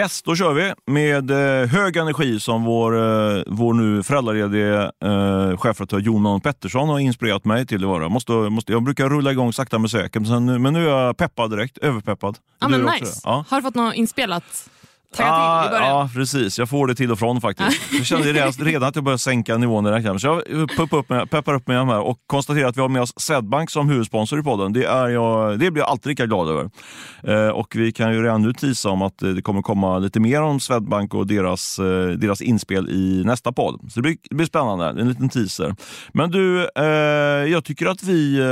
[0.00, 5.56] Yes, då kör vi med eh, hög energi som vår, eh, vår nu föräldraledige eh,
[5.56, 8.08] chefredaktör Jonan Pettersson har inspirerat mig till att vara.
[8.08, 10.22] Måste, måste, jag brukar rulla igång sakta men säkert,
[10.58, 11.78] men, nu är jag peppad direkt.
[11.78, 12.38] Överpeppad.
[12.60, 13.20] Ja, men nice.
[13.24, 13.44] Ja.
[13.48, 14.70] Har du fått något inspelat?
[15.16, 15.88] Tagga Ah, till i början?
[15.96, 16.58] ja, precis.
[16.58, 17.80] Jag får det till och från faktiskt.
[17.92, 20.06] Jag kände redan, redan att jag började sänka nivån direkt.
[20.06, 20.18] här.
[20.18, 23.02] Så jag peppar upp mig, peppar upp mig här och konstaterar att vi har med
[23.02, 24.72] oss Swedbank som huvudsponsor i podden.
[24.72, 26.70] Det, är jag, det blir jag alltid lika glad över.
[27.22, 30.20] Eh, och vi kan ju redan nu tisa om att eh, det kommer komma lite
[30.20, 33.80] mer om Swedbank och deras, eh, deras inspel i nästa podd.
[33.92, 34.88] Så det blir, det blir spännande.
[35.02, 35.74] En liten teaser.
[36.12, 36.84] Men du, eh,
[37.50, 38.38] jag tycker att vi...
[38.38, 38.46] Eh,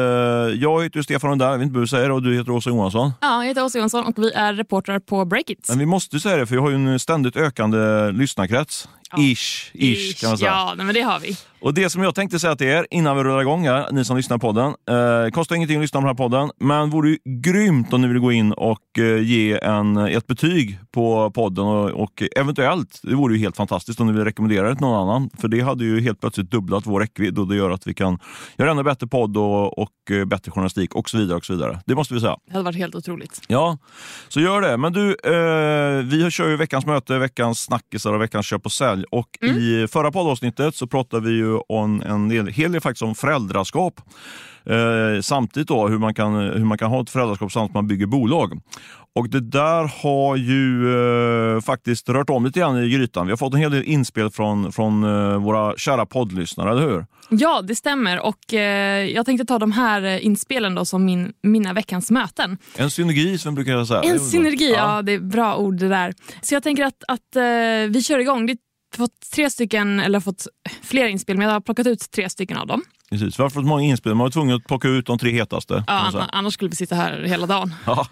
[0.63, 2.71] jag heter ju Stefan Lundell, jag vet inte vad du säger, och du heter Åsa
[2.71, 3.13] Johansson.
[3.21, 5.67] Ja, jag heter Åsa Jonsson och vi är reportrar på Breakit.
[5.69, 8.89] Men vi måste säga det, för jag har ju en ständigt ökande lyssnarkrets.
[9.17, 10.51] Ish, ish, kan man säga.
[10.51, 11.37] Ja, men det har vi.
[11.61, 14.17] Och det som jag tänkte säga till er innan vi rullar igång här, ni som
[14.17, 14.75] lyssnar på podden.
[14.91, 18.09] Eh, kostar ingenting att lyssna på den här podden, men vore ju grymt om ni
[18.09, 23.15] vill gå in och eh, ge en, ett betyg på podden och, och eventuellt, det
[23.15, 25.31] vore ju helt fantastiskt om ni vill rekommendera det till någon annan.
[25.41, 28.19] För det hade ju helt plötsligt dubblat vår räckvidd och det gör att vi kan
[28.59, 31.37] göra ännu bättre podd och, och eh, bättre journalistik och så vidare.
[31.37, 31.81] och så vidare.
[31.87, 32.37] Det måste vi säga.
[32.47, 33.41] Det hade varit helt otroligt.
[33.49, 33.79] Ja,
[34.29, 34.77] så gör det.
[34.77, 38.98] Men du, eh, vi kör ju veckans möte, veckans snackisar och veckans köp och sälj.
[39.05, 43.15] Och i förra poddavsnittet så pratade vi ju om en del, hel del faktiskt om
[43.15, 44.01] föräldraskap.
[44.67, 47.87] Eh, samtidigt då hur man, kan, hur man kan ha ett föräldraskap samtidigt som man
[47.89, 48.61] bygger bolag.
[49.15, 50.95] Och det där har ju
[51.57, 53.27] eh, faktiskt rört om lite grann i grytan.
[53.27, 57.07] Vi har fått en hel del inspel från, från eh, våra kära poddlyssnare, eller hur?
[57.31, 58.21] Ja, det stämmer.
[58.21, 62.59] Och eh, Jag tänkte ta de här eh, inspelen då som min, mina veckans möten.
[62.77, 64.03] En synergi som vi brukar säga.
[64.03, 65.03] En synergi, ja.
[65.03, 66.15] det är bra ord det där.
[66.43, 67.43] Så jag tänker att, att eh,
[67.91, 68.47] vi kör igång.
[68.47, 68.57] Det
[68.97, 70.47] fått tre stycken, eller fått
[70.83, 72.83] flera inspel, men jag har plockat ut tre stycken av dem.
[73.11, 73.39] Precis.
[73.39, 74.15] Varför har många inspel?
[74.15, 75.85] Man var tvungen att plocka ut de tre hetaste.
[75.87, 77.75] Ja, annars skulle vi sitta här hela dagen.
[77.87, 78.07] Ja.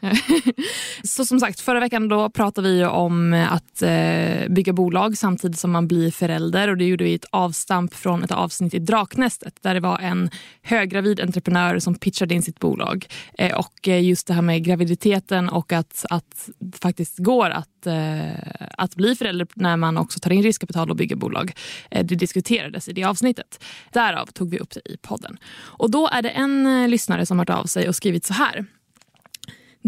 [1.04, 5.70] Så som sagt, förra veckan då pratade vi om att eh, bygga bolag samtidigt som
[5.70, 6.68] man blir förälder.
[6.68, 10.30] Och Det gjorde vi ett avstamp från ett avsnitt i Draknästet där det var en
[10.62, 13.06] höggravid entreprenör som pitchade in sitt bolag.
[13.38, 17.68] Eh, och eh, just det här med graviditeten och att, att det faktiskt går att,
[18.70, 21.52] att bli förälder när man också tar in riskkapital och bygger bolag.
[21.90, 23.64] Det diskuterades i det avsnittet.
[23.92, 25.38] Därav tog vi upp det i podden.
[25.56, 28.34] Och då är det en eh, lyssnare som har hört av sig och skrivit så
[28.34, 28.64] här.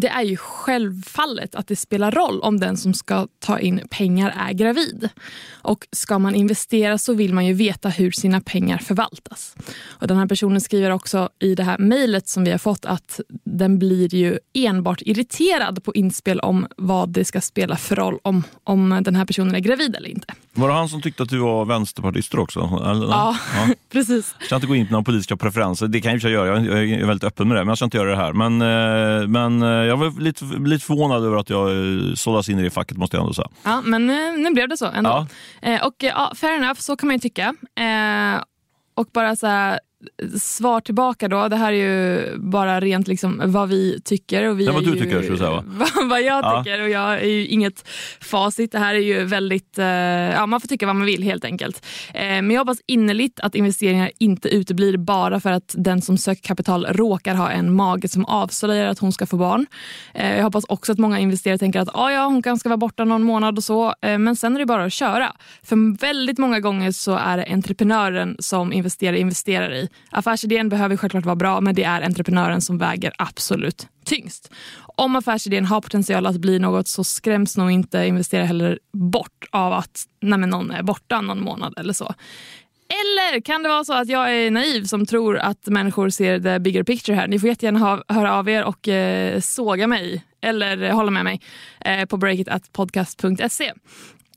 [0.00, 4.34] Det är ju självfallet att det spelar roll om den som ska ta in pengar
[4.48, 5.08] är gravid.
[5.52, 9.56] Och ska man investera så vill man ju veta hur sina pengar förvaltas.
[9.88, 13.20] Och den här personen skriver också i det här mejlet som vi har fått att
[13.44, 18.42] den blir ju enbart irriterad på inspel om vad det ska spela för roll om,
[18.64, 20.34] om den här personen är gravid eller inte.
[20.54, 22.60] Var det han som tyckte att du var vänsterpartister också?
[22.60, 23.06] Eller?
[23.06, 23.36] Ja,
[23.92, 24.34] precis.
[24.38, 26.28] Jag ska inte gå in på några politiska preferenser, det kan jag i och för
[26.28, 28.32] sig göra, jag är väldigt öppen med det, men jag ska inte göra det här.
[28.32, 32.58] Men, eh, men eh, jag var lite, lite förvånad över att jag eh, sållas in
[32.58, 33.48] i det facket måste jag ändå säga.
[33.62, 34.06] Ja, men
[34.42, 35.26] nu blev det så ändå.
[35.60, 35.68] Ja.
[35.68, 37.54] Eh, och ja, fair enough, så kan man ju tycka.
[37.74, 38.42] Eh,
[38.94, 39.80] och bara så här,
[40.40, 41.48] svar tillbaka då.
[41.48, 44.44] Det här är ju bara rent liksom vad vi tycker.
[44.44, 45.64] Och vi är vad du ju, tycker, säga, va?
[45.94, 46.64] vad, vad jag Ja.
[46.64, 47.88] tycker och jag är ju inget
[48.20, 48.72] facit.
[48.72, 51.86] Det här är ju väldigt, eh, ja man får tycka vad man vill helt enkelt.
[52.14, 56.42] Eh, men jag hoppas innerligt att investeringar inte uteblir bara för att den som söker
[56.42, 59.66] kapital råkar ha en mage som avslöjar att hon ska få barn.
[60.14, 62.76] Eh, jag hoppas också att många investerare tänker att ah, ja, hon kanske ska vara
[62.76, 65.32] borta någon månad och så, eh, men sen är det bara att köra.
[65.62, 69.87] För väldigt många gånger så är det entreprenören som investerare investerar i.
[70.10, 74.52] Affärsidén behöver självklart vara bra, men det är entreprenören som väger absolut tyngst.
[74.80, 79.72] Om affärsidén har potential att bli något så skräms nog inte investerare heller bort av
[79.72, 82.14] att nej, men någon är borta någon månad eller så.
[82.88, 86.58] Eller kan det vara så att jag är naiv som tror att människor ser the
[86.58, 87.28] bigger picture här?
[87.28, 91.40] Ni får jättegärna ha, höra av er och eh, såga mig eller hålla med mig
[91.80, 93.72] eh, på breakitatpodcast.se.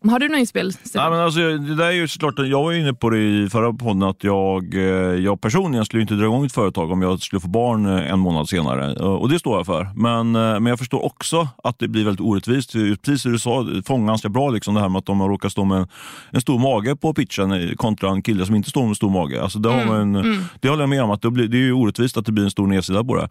[0.09, 0.73] Har du några inspel?
[0.73, 1.03] Stefan?
[1.03, 3.73] Ja, men alltså, det där är ju såklart, jag var inne på det i förra
[3.73, 4.81] podden att jag, eh,
[5.23, 8.19] jag personligen skulle inte dra igång ett företag om jag skulle få barn eh, en
[8.19, 8.93] månad senare.
[8.93, 9.87] Och det står jag för.
[9.95, 12.73] Men, eh, men jag förstår också att det blir väldigt orättvist.
[12.73, 15.51] Precis som du sa, fångar ganska bra liksom det här med att de har råkat
[15.51, 15.87] stå med
[16.31, 19.43] en stor mage på pitchen kontra en kille som inte står med en stor mage.
[19.43, 20.13] Alltså, det, har man,
[20.59, 22.51] det håller jag med om, att det, blir, det är orättvist att det blir en
[22.51, 23.27] stor nedsida på det.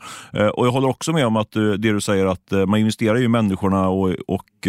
[0.51, 3.89] Och jag håller också med om att det du säger att man investerar i människorna
[3.89, 4.69] och, och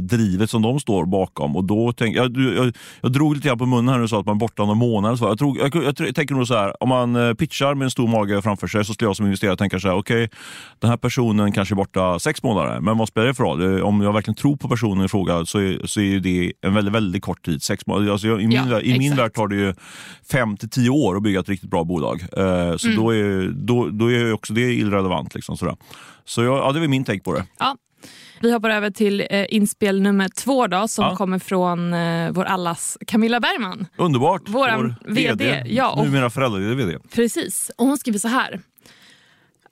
[0.00, 1.31] drivet som de står bakom.
[1.40, 4.20] Och då tänk, jag, jag, jag drog lite grann på munnen här när du sa
[4.20, 5.18] att man är borta någon månad.
[5.18, 7.90] Så jag, jag, jag, jag tänker nog så här, om man eh, pitchar med en
[7.90, 10.30] stor mage framför sig så skulle jag som investerare tänka så här, okej,
[10.78, 13.82] den här personen kanske är borta sex månader, men vad spelar det för roll?
[13.82, 16.94] Om jag verkligen tror på personen i fråga så är, så är det en väldigt,
[16.94, 17.62] väldigt kort tid.
[17.62, 18.12] Sex månader.
[18.12, 19.74] Alltså I min, Ja, i min värld tar det ju
[20.32, 22.22] fem till tio år att bygga ett riktigt bra bolag.
[22.22, 25.34] Eh, så då, är, då, då är också det irrelevant.
[25.34, 25.76] Liksom, sådär.
[26.24, 27.44] Så jag, ja, det är min take på det.
[27.58, 27.76] Ja.
[28.40, 31.16] Vi hoppar över till eh, inspel nummer två då, som Ja.
[31.16, 33.86] kommer från eh, vår allas Camilla Bergman.
[33.96, 34.48] Underbart.
[34.48, 36.98] Våran Vår VD, ja, och- Numera föräldraledig VD.
[37.14, 37.70] Precis.
[37.78, 38.60] Och hon skriver så här.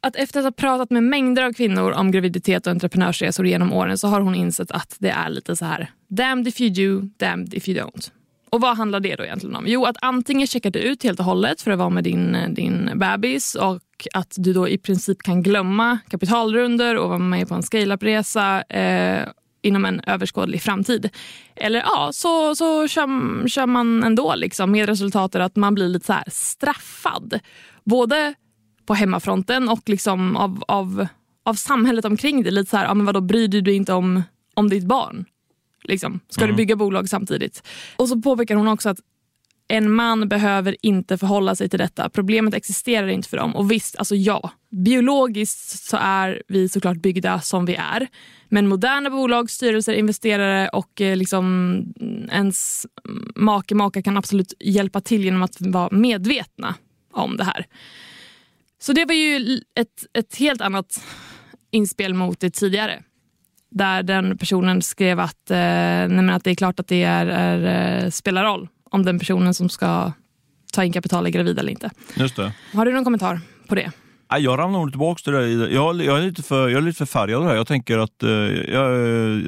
[0.02, 3.98] Att efter att ha pratat med mängder av kvinnor om graviditet och entreprenörsresor genom åren
[3.98, 7.54] så har hon insett att det är lite så här damned if you do, damned
[7.54, 8.10] if you don't.
[8.50, 9.64] Och vad handlar det då egentligen om?
[9.68, 12.90] Jo, att antingen checka det ut helt och hållet för att vara med din, din
[12.94, 13.80] bebis och
[14.14, 19.28] att du då i princip kan glömma kapitalrunder och vara med på en scale-up-resa eh,
[19.62, 21.10] inom en överskådlig framtid.
[21.56, 26.06] Eller ja, så, så kör, kör man ändå liksom, med resultatet att man blir lite
[26.06, 27.40] så straffad.
[27.84, 28.34] Både
[28.86, 31.06] på hemmafronten och liksom av, av,
[31.44, 32.52] av samhället omkring dig.
[32.52, 34.22] Lite så här, ja, men vadå, bryr du dig inte om,
[34.54, 35.24] om ditt barn?
[35.84, 36.20] Liksom.
[36.28, 37.62] Ska du bygga bolag samtidigt?
[37.96, 38.98] Och så påpekar hon också att
[39.70, 42.08] en man behöver inte förhålla sig till detta.
[42.08, 43.56] Problemet existerar inte för dem.
[43.56, 48.08] Och visst, alltså ja, biologiskt så är vi såklart byggda som vi är.
[48.48, 51.84] Men moderna bolag, styrelser, investerare och eh, liksom
[52.30, 52.86] ens
[53.36, 56.74] make, maka kan absolut hjälpa till genom att vara medvetna
[57.12, 57.66] om det här.
[58.78, 61.04] Så det var ju ett, ett helt annat
[61.70, 63.02] inspel mot det tidigare.
[63.70, 68.10] Där den personen skrev att, eh, att det är klart att det är, är, eh,
[68.10, 70.12] spelar roll om den personen som ska
[70.72, 71.90] ta in kapital är gravid eller inte.
[72.14, 72.52] Just det.
[72.74, 73.92] Har du någon kommentar på det?
[74.38, 75.48] Jag ramlar nog tillbaka till det.
[75.48, 77.54] Jag, jag, är lite för, jag är lite för färgad här.
[77.54, 78.90] Jag tänker att eh, jag,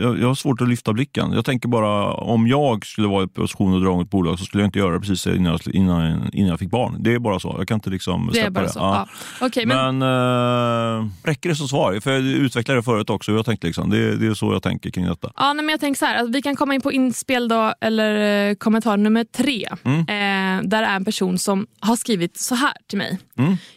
[0.03, 1.33] jag, jag har svårt att lyfta blicken.
[1.33, 4.45] Jag tänker bara om jag skulle vara i position att dra igång ett bolag så
[4.45, 6.97] skulle jag inte göra det precis innan jag, innan, innan jag fick barn.
[6.99, 7.55] Det är bara så.
[7.59, 8.71] Jag kan inte liksom Det är bara det.
[8.73, 8.79] så.
[8.79, 9.09] Ja.
[9.41, 9.47] Ja.
[9.47, 12.01] Okej, men, Men, eh, räcker det som svar?
[12.01, 13.33] För jag utvecklade det förut också.
[13.33, 15.33] Jag tänkte liksom, det, det är så jag tänker kring detta.
[15.37, 17.75] ja, nej, men jag tänker så här, att vi kan komma in på inspel då,
[17.81, 19.69] eller eh, kommentar nummer tre.
[19.85, 23.19] Eh, där är en person som har skrivit så här till mig.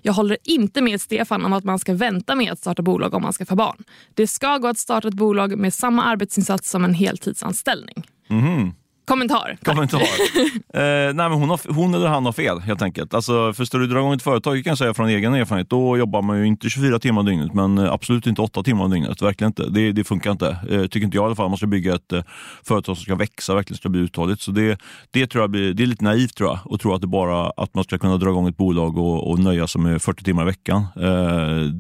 [0.01, 3.21] Jag håller inte med Stefan om att man ska vänta med att starta bolag om
[3.21, 3.83] man ska få barn.
[4.13, 8.07] Det ska gå att starta ett bolag med samma arbetsinsats som en heltidsanställning.
[8.27, 8.74] Mhm.
[9.06, 9.57] Kommentar.
[9.63, 10.02] Kommentar.
[10.74, 13.13] eh, nej, men hon, har, hon eller han har fel helt enkelt.
[13.13, 16.22] Alltså, för du dra igång ett företag, kan jag säga från egen erfarenhet, då jobbar
[16.22, 19.22] man ju inte 24 timmar om dygnet, men eh, absolut inte 8 timmar om dygnet.
[19.22, 19.69] Verkligen inte.
[19.69, 20.57] Det, det funkar inte.
[20.69, 21.50] Eh, tycker inte jag i alla fall.
[21.50, 22.24] Man ska bygga ett eh,
[22.63, 24.42] företag som ska växa, verkligen ska bli uthålligt.
[24.42, 24.80] Så det,
[25.12, 27.50] det tror jag blir, det är lite naivt tror jag, att tro att det bara
[27.50, 30.44] att man ska kunna dra igång ett bolag och, och nöja sig med 40 timmar
[30.44, 30.88] i veckan.
[30.96, 31.72] Eh,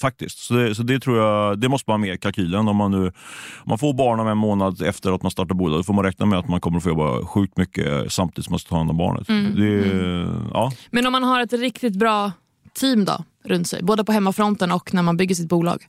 [0.00, 0.38] faktiskt.
[0.38, 2.68] Så det, så det tror jag, det måste vara med i kalkylen.
[2.68, 3.12] Om man, nu, om
[3.64, 6.26] man får barn om en månad efter att man startar bolag, då får man räkna
[6.26, 8.90] med att man kommer att få jobba sjukt mycket samtidigt som man ska ta hand
[8.90, 9.26] om barnet.
[9.56, 10.00] Det,
[10.52, 10.72] ja.
[10.90, 12.32] Men om man har ett riktigt bra
[12.74, 15.86] team då runt sig, både på hemmafronten och när man bygger sitt bolag.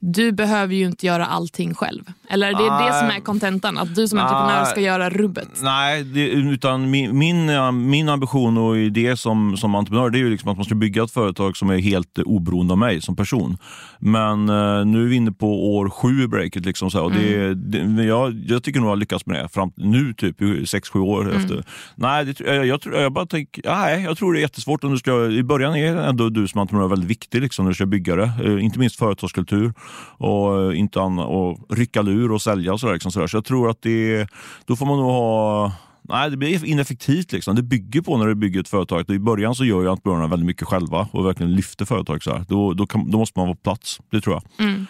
[0.00, 2.02] Du behöver ju inte göra allting själv.
[2.30, 5.48] Eller det är det som är kontentan, att du som entreprenör ska göra rubbet.
[5.62, 7.50] Nej, det, utan min, min,
[7.90, 11.02] min ambition och idé som, som entreprenör det är ju liksom att man ska bygga
[11.02, 13.58] ett företag som är helt oberoende av mig som person.
[13.98, 16.64] Men eh, nu är vi inne på år sju i breaket.
[16.66, 19.72] Liksom, så och det, det, jag, jag tycker nog jag har lyckats med det fram
[19.76, 20.36] nu, typ
[20.68, 21.64] sex sju år efter.
[21.94, 24.84] Nej, jag, jag, tror- jag bara tänker, nej, jag tror det är jättesvårt.
[24.84, 27.74] Om du ska, I början är ändå du som entreprenör väldigt viktig liksom, när du
[27.74, 28.32] ska bygga det.
[28.44, 29.72] Eh, inte minst företagskultur
[30.18, 32.92] och, eh, inte anna, och rycka lur och sälja och sådär.
[32.92, 33.26] Liksom, sådär.
[33.26, 34.26] Så jag tror att det,
[34.66, 35.72] då får man nog ha
[36.10, 37.32] Nej, det blir ineffektivt.
[37.32, 37.56] Liksom.
[37.56, 39.10] Det bygger på när du bygger ett företag.
[39.10, 42.22] I början så gör ju entreprenörerna väldigt mycket själva och verkligen lyfter företag.
[42.22, 42.44] Så här.
[42.48, 44.00] Då, då, kan, då måste man vara på plats.
[44.10, 44.68] Det tror jag.
[44.68, 44.86] Mm.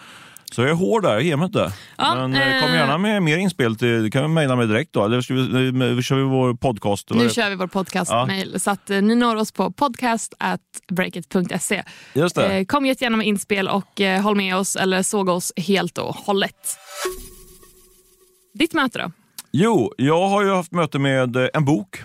[0.51, 1.73] Så jag är hård där, jag ger mig inte.
[1.97, 3.75] Ja, Men eh, kom eh, gärna med mer inspel.
[3.75, 5.05] Till, du kan mejla mig direkt då.
[5.05, 7.09] Eller ska vi, eh, kör vi vår podcast.
[7.09, 8.59] Nu kör vi vår podcast-mail.
[8.59, 11.83] Så att, eh, ni når oss på podcast at breakit.se.
[12.13, 12.57] Just det.
[12.57, 16.15] Eh, kom jättegärna med inspel och eh, håll med oss eller såga oss helt och
[16.15, 16.77] hållet.
[18.53, 19.11] Ditt möte då?
[19.51, 22.03] Jo, jag har ju haft möte med en bok.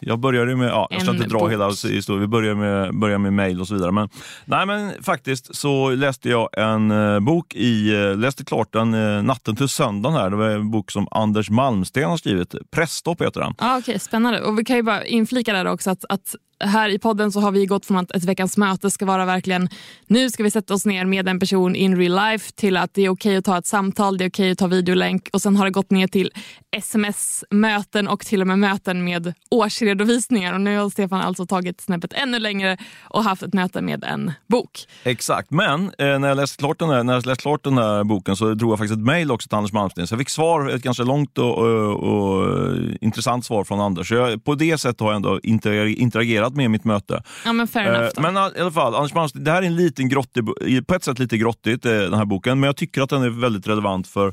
[0.00, 1.52] Jag började med, ja, jag ska inte dra bok.
[1.52, 3.92] hela historien, vi börjar med, börjar med mail och så vidare.
[3.92, 4.08] Men,
[4.44, 9.22] nej, men faktiskt så läste jag en eh, bok, i, eh, läste klart den eh,
[9.22, 10.18] natten till söndagen.
[10.18, 10.30] Här.
[10.30, 13.54] Det var en bok som Anders Malmsten har skrivit, Pressstopp heter den.
[13.58, 14.40] Ah, Okej, spännande.
[14.42, 17.52] Och vi kan ju bara inflika där också att, att här i podden så har
[17.52, 19.68] vi gått från att ett veckans möte ska vara verkligen
[20.06, 23.02] nu ska vi sätta oss ner med en person in real life till att det
[23.02, 25.64] är okej att ta ett samtal, det är okej att ta videolänk och sen har
[25.64, 26.30] det gått ner till
[26.76, 32.12] sms-möten och till och med möten med årsredovisningar och nu har Stefan alltså tagit snäppet
[32.12, 34.70] ännu längre och haft ett möte med en bok.
[35.04, 38.04] Exakt, men eh, när jag läste klart den här, när jag läste klart den här
[38.04, 40.06] boken så drog jag faktiskt ett mejl också till Anders Malmsten.
[40.06, 44.08] Så jag fick svar, ett ganska långt och, och, och eh, intressant svar från Anders.
[44.08, 47.22] Så jag, på det sättet har jag ändå interagerat interagerat med mitt möte.
[47.44, 48.04] Ja men fair enough.
[48.04, 48.22] Eh, Då.
[48.22, 50.44] Men i alla fall, Anders Malmsten, det här är en liten grottig,
[50.86, 53.30] på ett sätt lite grottigt eh, den här boken, men jag tycker att den är
[53.30, 54.32] väldigt relevant för,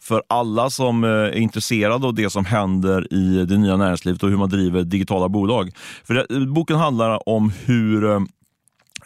[0.00, 4.30] för alla som eh, är intresserade av det som händer i det nya näringslivet och
[4.30, 5.70] hur man driver digitala bolag.
[6.04, 8.26] För det, boken handlar om hur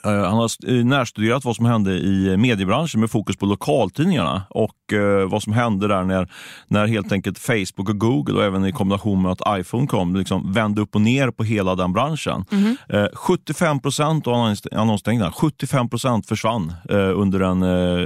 [0.03, 5.43] han har närstuderat vad som hände i mediebranschen med fokus på lokaltidningarna och eh, vad
[5.43, 6.28] som hände där när,
[6.69, 10.52] när helt enkelt Facebook och Google och även i kombination med att iPhone kom liksom
[10.52, 12.45] vände upp och ner på hela den branschen.
[12.52, 12.76] Mm.
[13.12, 14.35] 75 procent av
[14.73, 16.73] annonsintäkterna 75% försvann
[17.14, 17.62] under, en,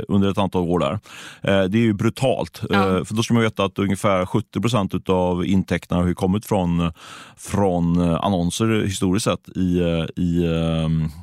[0.09, 0.99] under ett antal år där.
[1.69, 2.63] Det är ju brutalt.
[2.71, 3.05] Ja.
[3.05, 6.93] För då ska man veta att ungefär 70 procent av intäkterna har kommit från,
[7.37, 9.81] från annonser historiskt sett i,
[10.17, 10.45] i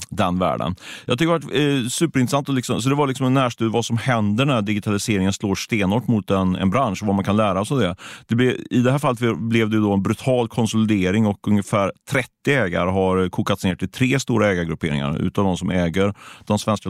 [0.10, 0.76] den världen.
[1.06, 2.50] Jag tycker det har varit eh, superintressant.
[2.50, 6.08] Och liksom, så det var liksom en närstudie vad som händer när digitaliseringen slår stenhårt
[6.08, 7.96] mot en, en bransch och vad man kan lära sig av det.
[8.28, 12.30] det blev, I det här fallet blev det då en brutal konsolidering och ungefär 30
[12.48, 16.14] ägare har kokats ner till tre stora ägargrupperingar utav de som äger
[16.46, 16.90] de svenska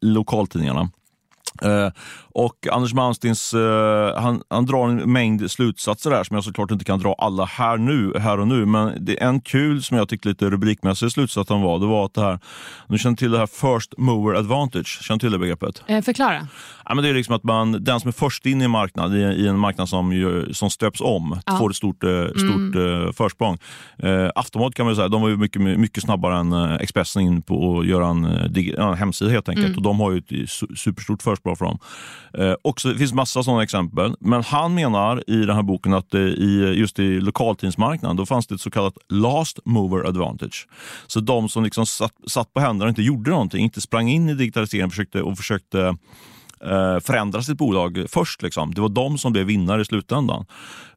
[0.00, 0.90] lokaltidningarna.
[1.62, 1.90] Eh,
[2.36, 3.60] och Anders Malmstens, uh,
[4.16, 7.76] han, han, drar en mängd slutsatser där som jag såklart inte kan dra alla här,
[7.76, 8.66] nu, här och nu.
[8.66, 11.78] Men det en kul som jag tyckte lite rubrikmässig slutsats var.
[11.78, 12.38] Det var att det här,
[12.88, 15.02] du känner till det här first mover advantage.
[15.02, 15.82] Känner till det begreppet?
[15.86, 16.48] Eh, förklara.
[16.84, 19.16] Ja, men det är liksom att man, den som är först in i en marknad,
[19.16, 21.58] i, i en marknad som, som stöps om, ja.
[21.58, 23.12] får ett stort, eh, stort mm.
[23.12, 23.58] försprång.
[23.98, 27.78] Eh, Aftonbladet kan man säga, de var ju mycket, mycket snabbare än Expressen in på
[27.78, 29.66] att göra en, en hemsida helt enkelt.
[29.66, 29.76] Mm.
[29.76, 31.78] Och de har ju ett superstort försprång för dem.
[32.38, 34.14] Eh, också, det finns massa sådana exempel.
[34.20, 38.46] Men han menar i den här boken att eh, i, just i lokaltidningsmarknaden då fanns
[38.46, 40.68] det ett så kallat last mover advantage.
[41.06, 44.28] Så de som liksom satt, satt på händerna och inte gjorde någonting, inte sprang in
[44.28, 45.96] i digitaliseringen försökte, och försökte
[47.02, 48.42] förändra sitt bolag först.
[48.42, 48.74] Liksom.
[48.74, 50.46] Det var de som blev vinnare i slutändan.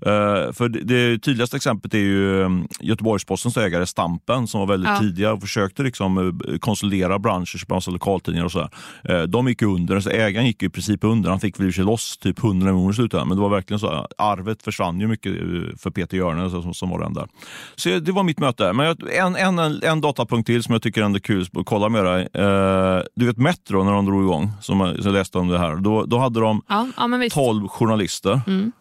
[0.02, 5.00] Eh, för det, tydligaste exemplet är ju um, Göteborgs-Postens ägare Stampen som var väldigt ja.
[5.00, 8.70] tidiga och försökte liksom, uh, konsolidera branscher, massa lokaltidningar och sådär.
[9.04, 11.30] Eh, de gick under, så ägaren gick i princip under.
[11.30, 13.28] Han fick väl sig loss typ 100 miljoner i slutändan.
[13.28, 14.08] Men det var verkligen så.
[14.18, 15.34] Arvet försvann ju mycket
[15.80, 17.28] för Peter Hjörne som, som var den där.
[17.76, 18.74] Så det var mitt möte.
[18.74, 22.28] Men en, en, en datapunkt till som jag tycker är kul att kolla med dig.
[22.34, 25.76] Eh, du vet Metro när de drog igång, som jag läste om det här.
[25.76, 28.42] Då, då hade de ja, ja, 12 journalister.
[28.48, 28.72] Mm.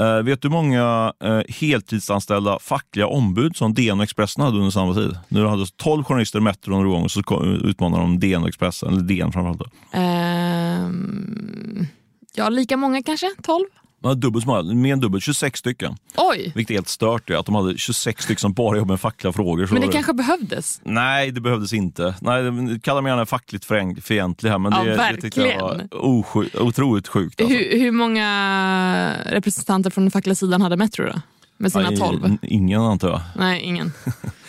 [0.00, 4.70] Uh, vet du hur många uh, heltidsanställda fackliga ombud som DN och Expressen hade under
[4.70, 5.16] samma tid?
[5.28, 7.20] Nu hade 12 journalister i Metro några gånger så
[7.64, 9.62] utmanade de DN och Expressen, eller DN framförallt.
[9.94, 11.86] Um,
[12.34, 13.30] ja, lika många kanske?
[13.42, 13.64] 12?
[14.04, 15.96] Ja, dubbelt så många, mer än dubbelt, 26 stycken.
[16.16, 16.52] Oj!
[16.54, 19.32] Vilket är helt stört är att de hade 26 stycken som bara jobbade med fackliga
[19.32, 19.68] frågor.
[19.72, 20.80] Men det, det kanske behövdes?
[20.84, 22.14] Nej, det behövdes inte.
[22.20, 23.64] Nej, kalla mig gärna fackligt
[24.04, 25.48] fientlig här, men ja, det, verkligen.
[25.48, 27.40] det var osjuk, otroligt sjukt.
[27.40, 27.56] Alltså.
[27.56, 31.20] Hur, hur många representanter från den fackliga sidan hade Metro då?
[31.56, 32.36] Med sina 12?
[32.42, 33.20] Ingen antar jag.
[33.36, 33.92] Nej, ingen.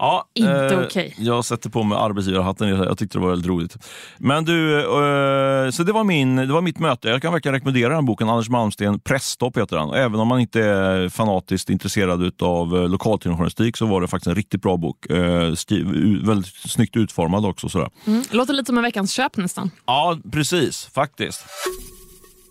[0.00, 1.14] Ja, Inte eh, okej.
[1.18, 2.68] Jag sätter på mig arbetsgivarhatten.
[2.68, 3.76] Jag tyckte det var väldigt roligt.
[4.18, 7.08] Men du, eh, så det var, min, det var mitt möte.
[7.08, 8.28] Jag kan verkligen rekommendera den boken.
[8.28, 9.90] Anders Malmsten, Presstopp heter den.
[9.90, 14.34] Även om man inte är fanatiskt intresserad av eh, lokaltidningsjournalistik så var det faktiskt en
[14.34, 15.06] riktigt bra bok.
[15.06, 15.86] Eh, skriv,
[16.26, 17.68] väldigt snyggt utformad också.
[17.68, 17.90] Sådär.
[18.06, 18.22] Mm.
[18.30, 19.70] Låter lite som en veckans köp nästan.
[19.86, 20.88] Ja, precis.
[20.94, 21.44] Faktiskt.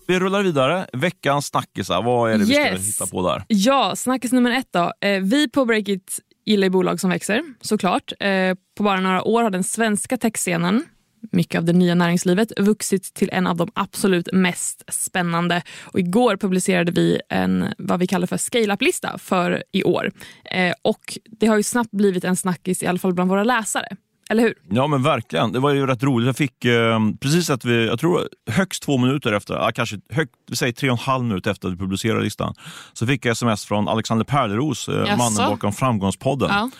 [0.06, 0.86] Vi rullar vidare.
[0.92, 2.80] Veckans snackisar, vad är det yes.
[2.80, 3.44] vi ska hitta på där?
[3.48, 4.92] Ja, snackis nummer ett då.
[5.00, 8.12] Eh, vi på Breakit gillar ju bolag som växer, såklart.
[8.20, 10.84] Eh, på bara några år har den svenska techscenen
[11.32, 15.62] mycket av det nya näringslivet vuxit till en av de absolut mest spännande.
[15.82, 20.10] Och igår publicerade vi en vad vi kallar för scale-up-lista för i år.
[20.44, 23.96] Eh, och Det har ju snabbt blivit en snackis, i alla fall bland våra läsare.
[24.30, 24.54] Eller hur?
[24.70, 25.52] Ja men verkligen.
[25.52, 26.26] Det var ju rätt roligt.
[26.26, 30.34] Jag fick eh, precis att vi, jag tror högst två minuter efter, ja, kanske högt,
[30.50, 32.54] vi säger tre och en halv minut efter att vi publicerade listan,
[32.92, 36.48] så fick jag sms från Alexander Perleros, eh, mannen bakom Framgångspodden.
[36.50, 36.70] Ja.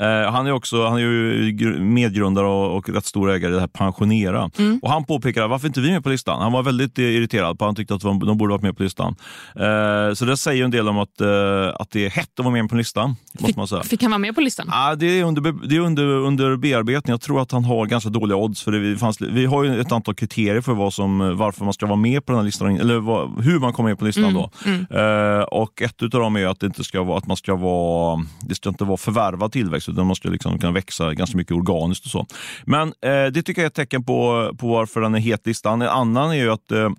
[0.00, 3.60] Eh, han är också han är ju medgrundare och, och rätt stor ägare i det
[3.60, 4.50] här Pensionera.
[4.58, 4.78] Mm.
[4.82, 6.42] Och han påpekade varför inte vi är med på listan.
[6.42, 9.16] Han var väldigt irriterad på Han tyckte att de, de borde varit med på listan.
[9.56, 11.28] Eh, så det säger en del om att, eh,
[11.74, 13.16] att det är hett att vara med på listan.
[13.46, 13.82] Fick, man säga.
[13.82, 14.68] fick han vara med på listan?
[14.72, 17.10] Ah, det är, under, det är under, under bearbetning.
[17.12, 18.62] Jag tror att han har ganska dåliga odds.
[18.62, 21.86] För det fanns, vi har ju ett antal kriterier för vad som, varför man ska
[21.86, 22.80] vara med på den här listan.
[22.80, 24.24] Eller vad, hur man kommer med på listan.
[24.24, 24.34] Mm.
[24.34, 24.50] Då.
[24.64, 24.86] Mm.
[24.90, 28.24] Eh, och ett av dem är att, det inte ska vara, att man ska vara,
[28.40, 32.10] det ska inte vara förvärvad tillväxt utan måste liksom kunna växa ganska mycket organiskt och
[32.10, 32.26] så.
[32.64, 35.82] Men eh, det tycker jag är ett tecken på, på varför den är het listan.
[35.82, 36.90] En annan är ju att eh,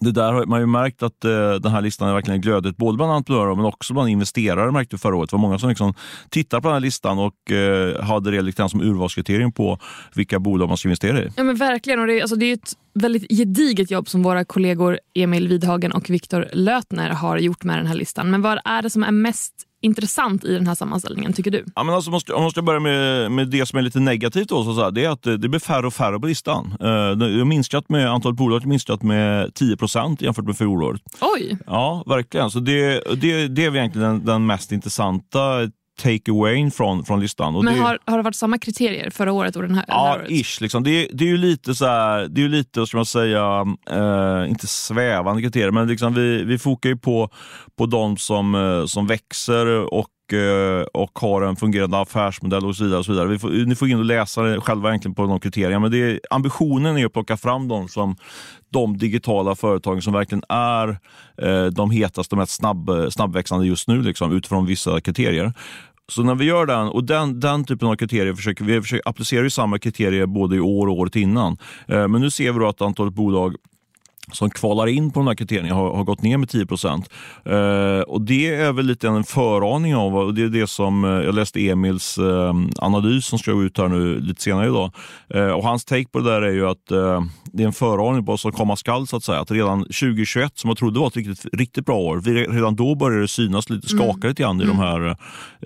[0.00, 2.96] det där har man ju märkt att eh, den här listan är verkligen glödet både
[2.96, 5.30] bland entreprenörer men också bland investerare märkte förra året.
[5.30, 5.94] Det var många som liksom
[6.30, 9.78] tittar på den här listan och eh, hade det lite som urvalskriterium på
[10.14, 11.28] vilka bolag man ska investera i.
[11.36, 14.98] Ja men verkligen och det, alltså, det är ett väldigt gediget jobb som våra kollegor
[15.14, 18.30] Emil Widhagen och Viktor Lötner har gjort med den här listan.
[18.30, 21.64] Men vad är det som är mest intressant i den här sammanställningen tycker du?
[21.74, 24.64] Ja, men alltså måste, om jag börja med, med det som är lite negativt, då,
[24.64, 26.66] så, så här, det är att det blir färre och färre på listan.
[26.66, 31.02] Uh, det har minskat med, antalet bolag har minskat med 10% jämfört med fjolåret.
[31.20, 31.56] Oj!
[31.66, 32.50] Ja, verkligen.
[32.50, 35.70] Så det, det, det är egentligen den, den mest intressanta
[36.00, 37.56] take away från, från listan.
[37.56, 40.14] Och Men det, har, har det varit samma kriterier förra året och den här, Ja,
[40.16, 40.30] året?
[40.30, 40.60] ish.
[40.60, 40.82] Liksom.
[40.82, 44.66] Det, det är ju lite så här, det är lite, ska man säga, eh, inte
[44.66, 47.30] svävande kriterier, men liksom vi, vi fokar ju på,
[47.78, 52.84] på de som, eh, som växer och Eh, och har en fungerande affärsmodell och så
[52.84, 52.98] vidare.
[52.98, 53.28] Och så vidare.
[53.28, 55.78] Vi får, ni får in och läsa det själva egentligen på de kriterierna.
[55.78, 58.16] Men det är, ambitionen är att plocka fram dem som
[58.72, 60.88] de digitala företagen som verkligen är
[61.42, 65.52] eh, de hetaste och mest snabb, snabbväxande just nu liksom, utifrån vissa kriterier.
[66.08, 69.42] Så när vi gör den, och den, den typen av kriterier försöker vi försöker applicera
[69.42, 71.58] ju samma kriterier både i år och året innan.
[71.86, 73.56] Eh, men nu ser vi då att antalet bolag
[74.32, 77.10] som kvalar in på de här kriterierna har, har gått ner med 10 procent.
[77.44, 81.10] Eh, och det är väl lite en föraning av, och det är det som eh,
[81.10, 84.90] jag läste Emils eh, analys som ska gå ut här nu lite senare idag.
[85.34, 88.26] Eh, och hans take på det där är ju att eh, det är en föraning
[88.26, 89.40] på vad som komma skall så att säga.
[89.40, 92.20] Att redan 2021, som jag trodde var ett riktigt, riktigt bra år,
[92.52, 95.16] redan då började det synas lite, skaka lite grann i de här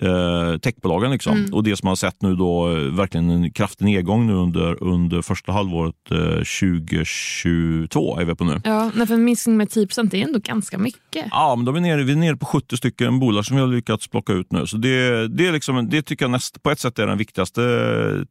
[0.01, 1.11] eh, techbolagen.
[1.11, 1.45] Liksom.
[1.53, 4.83] Och det som man har sett nu då, eh, verkligen en kraftig nedgång nu under,
[4.83, 8.61] under första halvåret eh, 2022 är vi på nu.
[8.63, 11.25] Ja, nej, för en minskning med 10 procent är ändå ganska mycket.
[11.31, 13.61] Ja, men då är vi, nere, vi är nere på 70 stycken bolag som vi
[13.61, 14.67] har lyckats plocka ut nu.
[14.67, 17.61] Så det, det, är liksom, det tycker jag näst, på ett sätt är den viktigaste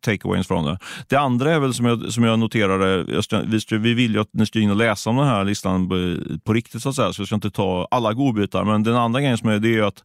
[0.00, 0.78] takeawayen från det.
[1.08, 4.30] Det andra är väl som jag, som jag noterade, jag vi, vi vill ju att
[4.32, 7.12] ni ska in och läsa om den här listan på, på riktigt så att säga,
[7.12, 8.64] så jag ska inte ta alla godbitar.
[8.64, 10.02] Men den andra grejen som är, det är att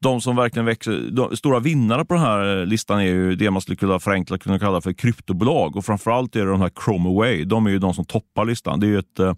[0.00, 3.62] de som verkligen växer, de stora vinnarna på den här listan är ju det man
[3.62, 5.76] skulle kunna förenkla kunna kalla för kryptobolag.
[5.76, 7.44] Och framförallt är det de här Chromaway.
[7.44, 8.80] De är ju de som toppar listan.
[8.80, 9.34] Det är ju ett, eh,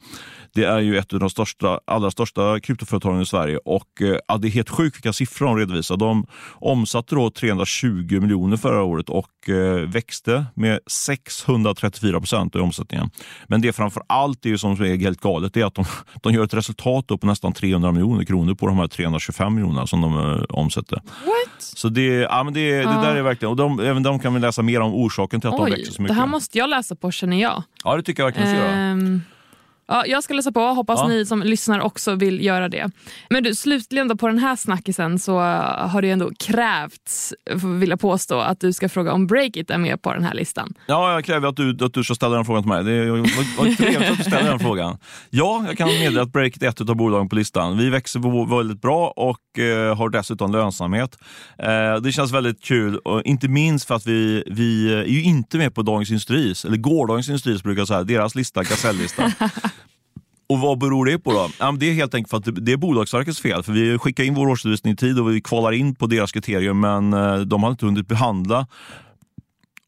[0.55, 3.59] det är ju ett av de största, allra största kryptoföretagen i Sverige.
[3.65, 5.97] Och eh, ja, Det är helt sjukt vilka siffror de redovisar.
[5.97, 13.11] De omsatte då 320 miljoner förra året och eh, växte med 634 procent i omsättningen.
[13.47, 15.85] Men det framför allt är ju som är helt galet är att de,
[16.23, 20.01] de gör ett resultat på nästan 300 miljoner kronor på de här 325 miljonerna som
[20.01, 21.03] de omsätter.
[21.05, 21.63] What?
[21.63, 24.41] Så det, ja, men det, det där är verkligen, och de, även de kan vi
[24.41, 26.17] läsa mer om orsaken till att de Oj, växer så det mycket.
[26.17, 27.63] här måste jag läsa på känner jag.
[27.85, 29.21] Ja, det tycker jag verkligen du ska göra.
[29.89, 31.09] Ja, jag ska läsa på, hoppas Ja.
[31.09, 32.91] ni som lyssnar också vill göra det.
[33.31, 37.35] Men du, slutligen då på den här snackisen så har det ändå krävts,
[37.81, 40.75] vill jag påstå, att du ska fråga om Breakit är med på den här listan.
[40.87, 42.85] Ja, jag kräver att du, att du ska ställa den frågan till mig.
[42.85, 44.99] Det var, trevligt att du ställer den frågan.
[45.31, 47.79] Ja, jag kan meddela att Breakit är ett av bolagen på listan.
[47.79, 51.19] Vi växer på- väldigt bra och eh, har dessutom lönsamhet.
[51.59, 55.59] Eh, det känns väldigt kul, och inte minst för att vi, vi är ju inte
[55.59, 59.33] med på Dagens Industris, eller gårdagens Industris brukar jag säga, deras lista, Gasell-listan.
[60.49, 61.49] Och vad beror det på då?
[61.61, 63.63] Ja, det är helt enkelt för att det- det är Bolagsverkets fel.
[63.63, 66.73] För vi skickar in vår årsredovisning i tid och vi kvalar in på deras kriterier
[66.73, 68.67] men eh, de har inte hunnit behandla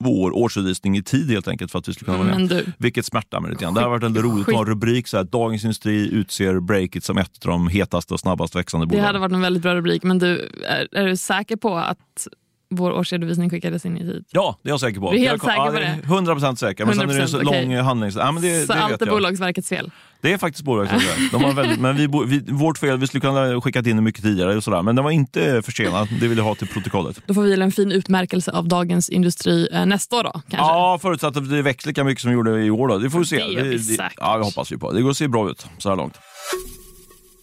[0.05, 2.37] vår årsredovisning i tid helt enkelt för att vi skulle kunna vara med.
[2.37, 3.75] Men du, Vilket smärtar mig lite grann.
[3.75, 7.05] Det har varit en roligt att ha en rubrik så här, Dagens Industri utser Breakit
[7.05, 9.07] som ett av de hetaste och snabbast växande det bolagen.
[9.07, 12.29] hade varit en väldigt bra rubrik, men du, är, är du säker på att
[12.71, 14.25] vår årsredovisning skickades in i tid?
[14.31, 15.11] Ja, det är jag säker på.
[15.11, 16.33] Du är helt jag, säker ja, på det är det?
[16.33, 16.85] 100% säker.
[16.85, 17.67] Men sen är det en så 100%, okej.
[17.67, 18.17] lång handlings...
[18.17, 19.15] Ja, men det, så det allt är jag.
[19.15, 19.91] Bolagsverkets fel?
[20.21, 21.29] Det är faktiskt Bolagsverkets fel.
[21.33, 24.23] De har väldigt, men vi, vi, vårt fel, vi skulle kunna skickat in det mycket
[24.23, 24.83] tidigare och sådär.
[24.83, 26.09] Men den var inte försenad.
[26.21, 27.23] Det vill jag ha till protokollet.
[27.27, 30.57] Då får vi en fin utmärkelse av Dagens Industri eh, nästa år då, kanske?
[30.57, 32.89] Ja, förutsatt att det växer lika mycket som det gjorde i år.
[32.89, 32.99] Då.
[32.99, 33.37] Det får vi se.
[33.37, 34.13] Det vi säkert.
[34.17, 34.93] ja, det hoppas vi på.
[34.93, 36.19] Det går att se bra ut så här långt.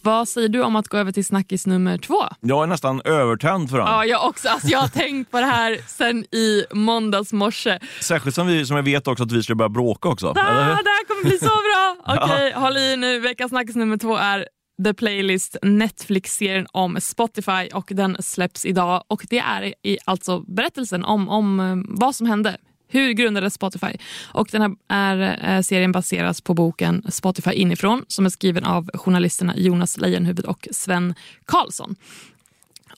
[0.06, 2.22] Vad säger du om att gå över till snackis nummer två?
[2.40, 3.86] Jag är nästan övertänd för den.
[3.86, 4.48] Ja, jag också.
[4.48, 7.78] Alltså, jag har tänkt på det här sen i måndags morse.
[8.00, 10.26] Särskilt som, vi, som jag vet också att vi ska börja bråka också.
[10.28, 11.96] Ah, det eller här kommer bli så bra!
[12.24, 13.20] Okej, håll i nu.
[13.20, 14.48] Veckans snackis nummer två är
[14.84, 19.04] The Playlist, Netflix-serien om Spotify och den släpps idag.
[19.08, 22.56] Och Det är i, alltså berättelsen om, om eh, vad som hände.
[22.88, 23.96] Hur grundades Spotify?
[24.32, 28.90] Och den här är, eh, serien baseras på boken Spotify inifrån som är skriven av
[28.94, 31.96] journalisterna Jonas Leijonhufvud och Sven Karlsson.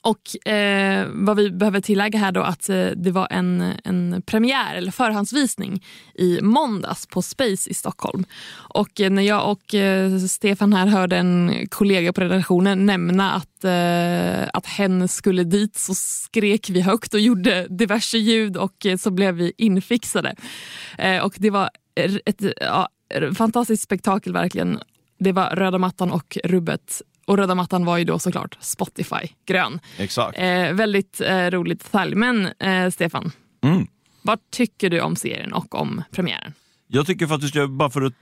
[0.01, 4.75] Och eh, vad vi behöver tillägga här då att eh, det var en, en premiär
[4.75, 5.83] eller förhandsvisning
[6.15, 8.25] i måndags på Space i Stockholm.
[8.51, 13.63] Och eh, när jag och eh, Stefan här hörde en kollega på redaktionen nämna att,
[13.63, 18.97] eh, att hen skulle dit så skrek vi högt och gjorde diverse ljud och eh,
[18.97, 20.35] så blev vi infixade.
[20.97, 21.69] Eh, och det var
[22.25, 22.89] ett ja,
[23.35, 24.79] fantastiskt spektakel verkligen.
[25.19, 27.01] Det var röda mattan och rubbet.
[27.29, 29.79] Och röda mattan var ju då såklart Spotify, grön.
[29.97, 30.37] Exakt.
[30.39, 32.15] Eh, väldigt eh, rolig detalj.
[32.15, 33.31] Men eh, Stefan,
[33.63, 33.87] Mm.
[34.21, 36.53] vad tycker du om serien och om premiären?
[36.91, 38.13] Jag tycker faktiskt, bara för att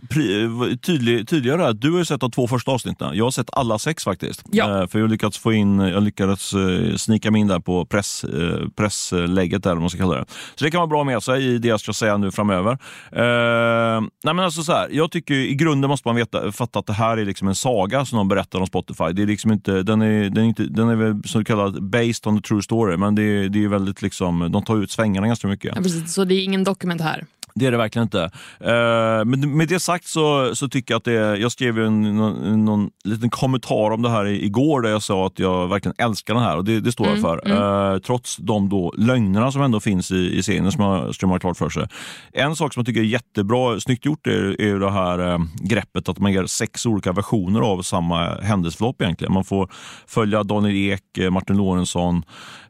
[0.82, 3.18] tydlig, tydliggöra du har ju sett de två första avsnitten.
[3.18, 4.44] Jag har sett alla sex faktiskt.
[4.52, 4.82] Ja.
[4.82, 8.24] Eh, för jag lyckats få in, jag lyckades eh, snika mig in där på press,
[8.24, 10.26] eh, presslägget, där, man ska kalla det.
[10.56, 12.72] Så det kan vara bra med sig i det jag ska säga nu framöver.
[13.12, 16.86] Eh, nej men alltså så här, jag tycker i grunden måste man veta, fatta att
[16.86, 19.14] det här är liksom en saga som de berättar om Spotify.
[19.14, 22.28] Det är liksom inte, den, är, den, är inte, den är väl som kallad based
[22.28, 25.28] on the true story, men det är, det är väldigt liksom, de tar ut svängarna
[25.28, 25.72] ganska mycket.
[25.76, 26.14] Ja, precis.
[26.14, 27.26] Så det är ingen dokumentär?
[27.60, 28.24] Det är det verkligen inte.
[28.62, 32.66] Uh, men med det sagt så, så tycker jag att det Jag skrev en, någon,
[32.66, 36.44] någon liten kommentar om det här igår där jag sa att jag verkligen älskar den
[36.44, 37.48] här och det, det står mm, jag för.
[37.48, 37.64] Mm.
[37.64, 41.40] Uh, trots de då lögnerna som ändå finns i, i serien som jag, som har
[41.40, 41.88] klart för sig.
[42.34, 46.10] En sak som jag tycker är jättebra, snyggt gjort är, är det här uh, greppet
[46.10, 49.34] att man gör sex olika versioner av samma händelseförlopp egentligen.
[49.34, 49.70] Man får
[50.08, 52.24] följa Daniel Ek, Martin Lorentzon,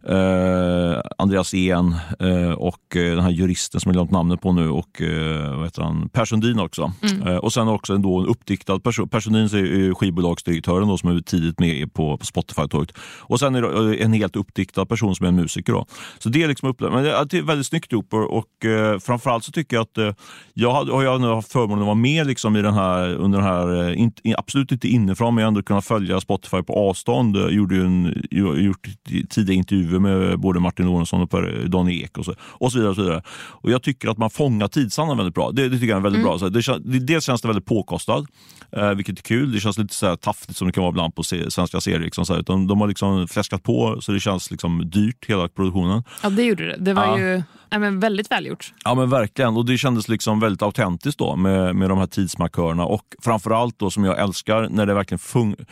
[0.10, 4.70] eh, Andreas En eh, och eh, den här juristen som jag glömt namnet på nu
[4.78, 6.10] och eh, vad heter han?
[6.10, 6.92] Per Sundin också.
[7.04, 7.28] Mm.
[7.28, 9.10] Eh, och sen också en, då en uppdiktad person.
[9.10, 12.98] Per Sundin är skivbolagsdirektören då, som är tidigt med på, på Spotify-tåget.
[13.20, 15.74] Och sen är det en helt uppdiktad person som är en musiker.
[15.74, 15.86] Då.
[16.20, 19.52] Så det är liksom men det är väldigt snyggt gjort och, och eh, framförallt så
[19.52, 20.14] tycker jag att eh,
[20.54, 23.48] jag har, jag nu haft förmånen att vara med liksom i den här, under den
[23.48, 27.38] här, in, absolut inte inifrån, men jag har ändå kunnat följa Spotify på avstånd.
[27.38, 28.88] Jag gjorde en, gjort
[29.30, 32.90] tidiga intervjuer med både Martin Lorentzon och Daniel Ek och så, och så vidare.
[32.90, 33.22] Och så vidare.
[33.68, 35.52] Och jag tycker att man fångar tidsandan väldigt bra.
[35.52, 36.30] Det, det tycker jag är väldigt mm.
[36.30, 36.40] bra.
[36.40, 38.26] Så det, dels känns det väldigt påkostad,
[38.72, 39.52] eh, vilket är kul.
[39.52, 42.00] Det känns lite så här taffligt som det kan vara ibland på se, svenska serier.
[42.00, 42.42] Liksom, så här.
[42.42, 46.04] De, de har liksom fläskat på så det känns liksom dyrt, hela produktionen.
[46.24, 46.78] Ja, det gjorde det.
[46.78, 47.20] Det var ja.
[47.20, 48.74] ju Ja, men väldigt välgjort.
[48.84, 52.86] Ja men verkligen och det kändes liksom väldigt autentiskt då med, med de här tidsmarkörerna
[52.86, 55.66] och framförallt då som jag älskar när det verkligen funkar.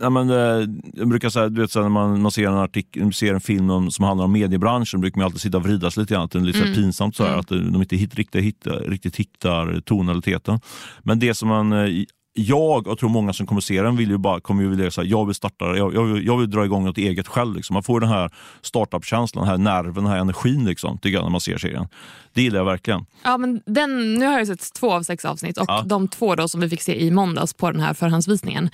[0.00, 3.34] Ja, eh, jag brukar säga, du vet, så när man, man ser, en artikel, ser
[3.34, 6.14] en film om, som handlar om mediebranschen brukar man alltid sitta och vrida sig lite
[6.14, 6.28] grann.
[6.32, 6.74] Det är lite mm.
[6.74, 7.40] pinsamt så här, mm.
[7.40, 10.60] att de inte hit, riktigt, hittar, riktigt hittar tonaliteten.
[11.02, 14.18] Men det som man eh, jag och tror många som kommer se den vill ju
[14.18, 16.84] bara, kommer ju vilja säga jag vill starta, jag, jag, vill, jag vill dra igång
[16.84, 17.56] något eget själv.
[17.56, 17.74] Liksom.
[17.74, 18.30] Man får den här
[18.62, 21.88] startup-känslan, den här nerven, den här energin liksom, tycker jag, när man ser serien.
[22.32, 23.06] Det gillar jag verkligen.
[23.22, 25.84] Ja, men den, nu har jag sett två av sex avsnitt och ja.
[25.86, 28.70] de två då som vi fick se i måndags på den här förhandsvisningen.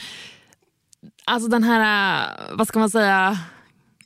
[1.24, 3.38] Alltså den här, vad ska man säga,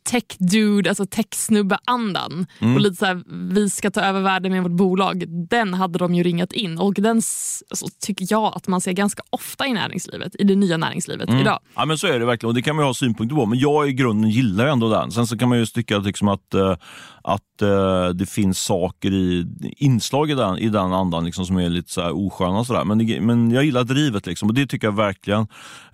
[0.05, 2.75] tech-dude, alltså tech-snubbe-andan mm.
[2.75, 3.23] och lite så här,
[3.55, 5.25] vi ska ta över världen med vårt bolag.
[5.49, 9.23] Den hade de ju ringat in och den alltså, tycker jag att man ser ganska
[9.31, 11.41] ofta i näringslivet, i det nya näringslivet mm.
[11.41, 11.59] idag.
[11.75, 13.89] Ja men så är det verkligen och det kan man ha synpunkter på men jag
[13.89, 15.11] i grunden gillar ändå den.
[15.11, 16.75] Sen så kan man ju tycka liksom att, uh,
[17.23, 21.69] att uh, det finns saker i inslag i den, i den andan liksom, som är
[21.69, 22.85] lite så här osköna sådär.
[22.85, 25.41] Men, men jag gillar drivet liksom, och det tycker jag verkligen,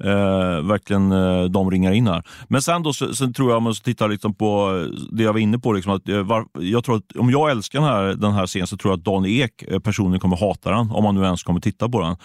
[0.04, 1.08] uh, verkligen
[1.52, 2.22] de ringar in här.
[2.48, 5.40] Men sen då så, så tror jag, om man tittar liksom på det jag var
[5.40, 8.46] inne på, liksom att, var, jag tror att om jag älskar den här, den här
[8.46, 11.42] serien så tror jag att Dan Ek personligen kommer hata den, om man nu ens
[11.42, 12.16] kommer titta på den.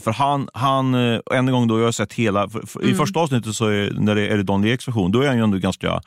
[0.00, 2.92] För han, han än en gång då, jag har sett hela, för, för, mm.
[2.92, 5.36] i första avsnittet så är, när det är det Dan Eks version, då är han
[5.36, 6.00] ju ändå ganska,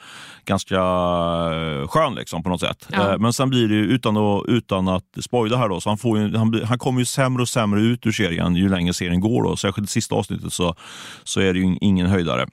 [0.46, 0.80] ganska
[1.88, 2.16] skön.
[2.16, 2.88] Liksom på något sätt.
[2.92, 3.12] Ja.
[3.12, 6.20] Eh, men sen blir det, utan att, utan att spoila här, då, så han, får
[6.20, 9.44] ju, han, han kommer ju sämre och sämre ut ur serien ju längre serien går.
[9.44, 9.58] Då.
[9.58, 10.76] Särskilt i sista avsnittet så,
[11.24, 12.48] så är det ju ingen höjdare.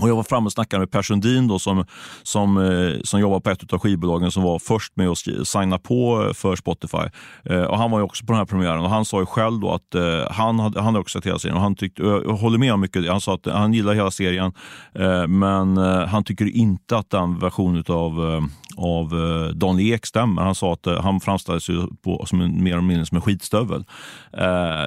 [0.00, 1.84] Och jag var framme och snackade med Per Sundin då, som,
[2.22, 6.32] som, eh, som jobbar på ett av skivbolagen som var först med att signa på
[6.34, 7.08] för Spotify.
[7.44, 9.60] Eh, och Han var ju också på den här premiären och han sa ju själv
[9.60, 12.58] då att eh, han hade han också sett hela serien och han tyckte, jag håller
[12.58, 13.08] med om mycket.
[13.08, 14.52] Han sa att han gillar hela serien
[14.94, 18.42] eh, men eh, han tycker inte att den versionen eh, av, eh,
[18.76, 19.08] av
[19.54, 20.42] Dan Ek stämmer.
[20.42, 23.84] Han sa att han framställdes ju på, som en, mer eller mindre som en skitstövel.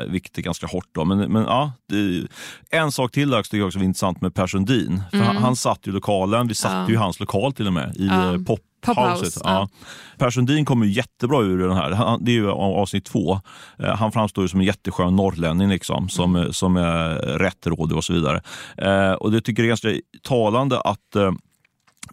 [0.07, 0.87] vilket är ganska hårt.
[0.91, 1.05] Då.
[1.05, 2.27] Men, men ja, det,
[2.69, 5.02] en sak till där tycker jag också var intressant med Per Sundin.
[5.09, 5.27] För mm.
[5.27, 6.87] han, han satt i lokalen, vi satt ja.
[6.87, 8.37] ju i hans lokal till och med, i ja.
[8.47, 9.41] pop Pophouse.
[9.43, 9.69] Ja.
[10.17, 12.17] Per Sundin kommer jättebra ur den här.
[12.21, 13.41] det är ju avsnitt två.
[13.79, 16.53] Eh, han framstår som en jätteskön norrlänning liksom, som, mm.
[16.53, 18.41] som är rättrådig och så vidare.
[18.77, 19.89] Eh, och det tycker jag är ganska
[20.21, 21.31] talande att eh,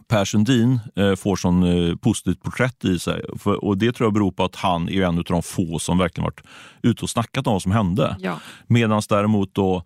[0.09, 0.81] Per Sundin
[1.19, 3.25] får sån positivt porträtt i sig.
[3.45, 6.25] och Det tror jag beror på att han är en av de få som verkligen
[6.25, 6.41] varit
[6.83, 8.17] ute och snackat om vad som hände.
[8.21, 8.39] Ja.
[8.67, 9.85] Medan däremot då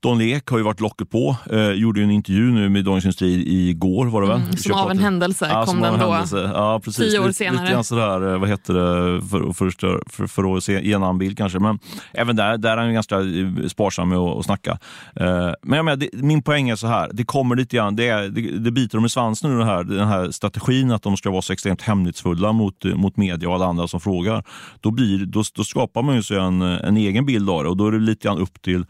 [0.00, 1.36] Don Lek har ju varit locket på.
[1.50, 4.40] Eh, gjorde en intervju nu med Dagens Industri igår var det väl?
[4.40, 6.10] Mm, som av en händelse ja, kom den då.
[6.10, 6.50] Händelse.
[6.54, 7.12] Ja, precis.
[7.12, 7.60] Tio år senare.
[7.60, 9.70] Lite, lite sådär, eh, vad heter det, för, för,
[10.10, 11.58] för, för att se, en annan bild kanske.
[11.58, 11.78] Men
[12.12, 14.78] även där, där är han ganska eh, sparsam med att, att snacka.
[15.16, 18.08] Eh, men jag menar, det, min poäng är så här, det kommer lite grann, det,
[18.08, 21.16] är, det, det biter dem i svansen nu den här, den här strategin att de
[21.16, 24.44] ska vara så extremt hemlighetsfulla mot, mot media och alla andra som frågar.
[24.80, 27.76] Då, blir, då, då skapar man ju sig en, en egen bild av det och
[27.76, 28.84] då är det lite grann upp till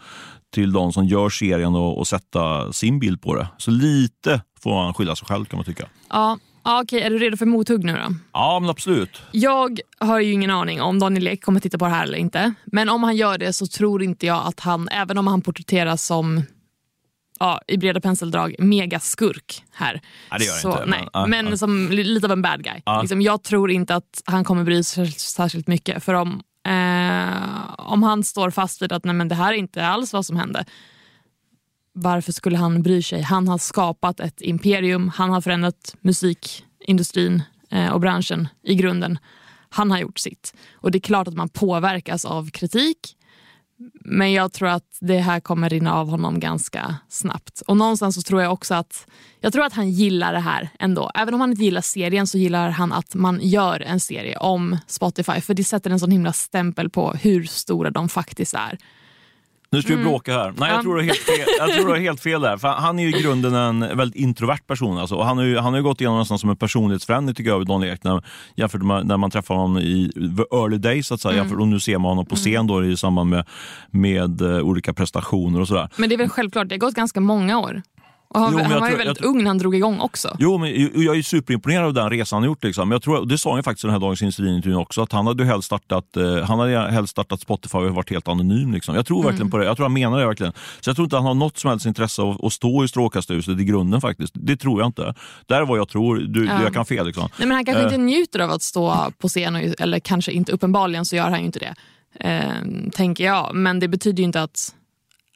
[0.59, 3.49] till de som gör serien och, och sätta sin bild på det.
[3.59, 5.89] Så lite får man skylla sig själv kan man tycka.
[6.11, 8.15] Ja, Ja, okej, är du redo för mothugg nu då?
[8.33, 9.23] Ja, men absolut.
[9.33, 12.55] Jag har ju ingen aning om Daniel Ek kommer titta på det här eller inte.
[12.65, 16.07] Men om han gör det så tror inte jag att han, även om han porträtteras
[16.07, 16.43] som
[17.41, 20.01] ja, i breda penseldrag megaskurk här.
[20.31, 21.57] Ja, det gör så, inte, men- nej, ja, men ja.
[21.57, 22.81] som li- lite av en bad guy.
[22.85, 23.01] Ja.
[23.01, 26.05] Liksom, jag tror inte att han kommer bry sig särskilt mycket.
[26.05, 29.87] För om, eh, om han står fast vid att nej, men det här är inte
[29.87, 30.65] alls vad som hände.
[31.93, 33.23] Varför skulle han bry sig?
[33.23, 35.09] Han har skapat ett imperium.
[35.09, 39.19] Han har förändrat musikindustrin eh, och branschen i grunden.
[39.69, 40.55] Han har gjort sitt.
[40.75, 43.17] Och det är klart att man påverkas av kritik.
[44.05, 47.61] Men jag tror att det här kommer rinna av honom ganska snabbt.
[47.67, 49.07] Och någonstans så tror jag också att
[49.41, 51.11] jag tror att han gillar det här ändå.
[51.15, 54.79] Även om han inte gillar serien så gillar han att man gör en serie om
[54.87, 55.41] Spotify.
[55.41, 58.79] För det sätter en sån himla stämpel på hur stora de faktiskt är.
[59.71, 60.55] Nu ska vi bråka här.
[60.57, 60.83] Nej, jag Ja.
[60.83, 62.57] tror du har helt fel, jag tror du har helt fel där.
[62.57, 64.99] För han är ju i grunden en väldigt introvert person.
[64.99, 65.15] Alltså.
[65.15, 67.93] Och han, har ju, han har gått igenom nästan som en personlighetsförändring tycker jag, Daniel
[67.95, 68.23] Ek, när,
[68.57, 71.07] jämfört med när man träffar honom i the early days.
[71.07, 71.37] Så att säga.
[71.37, 73.47] Jämfört, och nu ser man honom på scen då, i samband med,
[73.91, 75.89] med eh, olika prestationer och sådär.
[75.97, 77.83] Men det är väl självklart, det har gått ganska många år.
[78.31, 80.37] Och han, Jo, han jag var ju väldigt jag ung när han drog igång också.
[80.39, 82.65] Jo, men jag är superimponerad av den resan han gjort.
[82.65, 82.91] Liksom.
[82.93, 85.27] Jag tror, det sa han ju faktiskt i den här Dagens Industri-intervjun också, att han
[85.27, 88.73] hade helst startat, eh, han hade helst startat Spotify och varit helt anonym.
[88.73, 88.95] Liksom.
[88.95, 89.65] Jag tror verkligen på det.
[89.65, 90.53] Jag tror han menar det verkligen.
[90.81, 93.61] Så jag tror inte han har något som helst intresse av att stå i strålkastarljuset
[93.61, 94.33] i grunden faktiskt.
[94.37, 95.15] Det tror jag inte.
[95.47, 96.17] Det är vad jag tror.
[96.19, 96.63] Du, Ja.
[96.63, 97.07] Jag kan fel.
[97.07, 97.29] Liksom.
[97.39, 97.87] Nej, men han kanske Eh.
[97.87, 101.41] inte njuter av att stå på scen, och, eller kanske inte, uppenbarligen så gör han
[101.41, 101.75] ju inte det.
[102.21, 103.55] Eh, tänker jag.
[103.55, 104.75] Men det betyder ju inte att...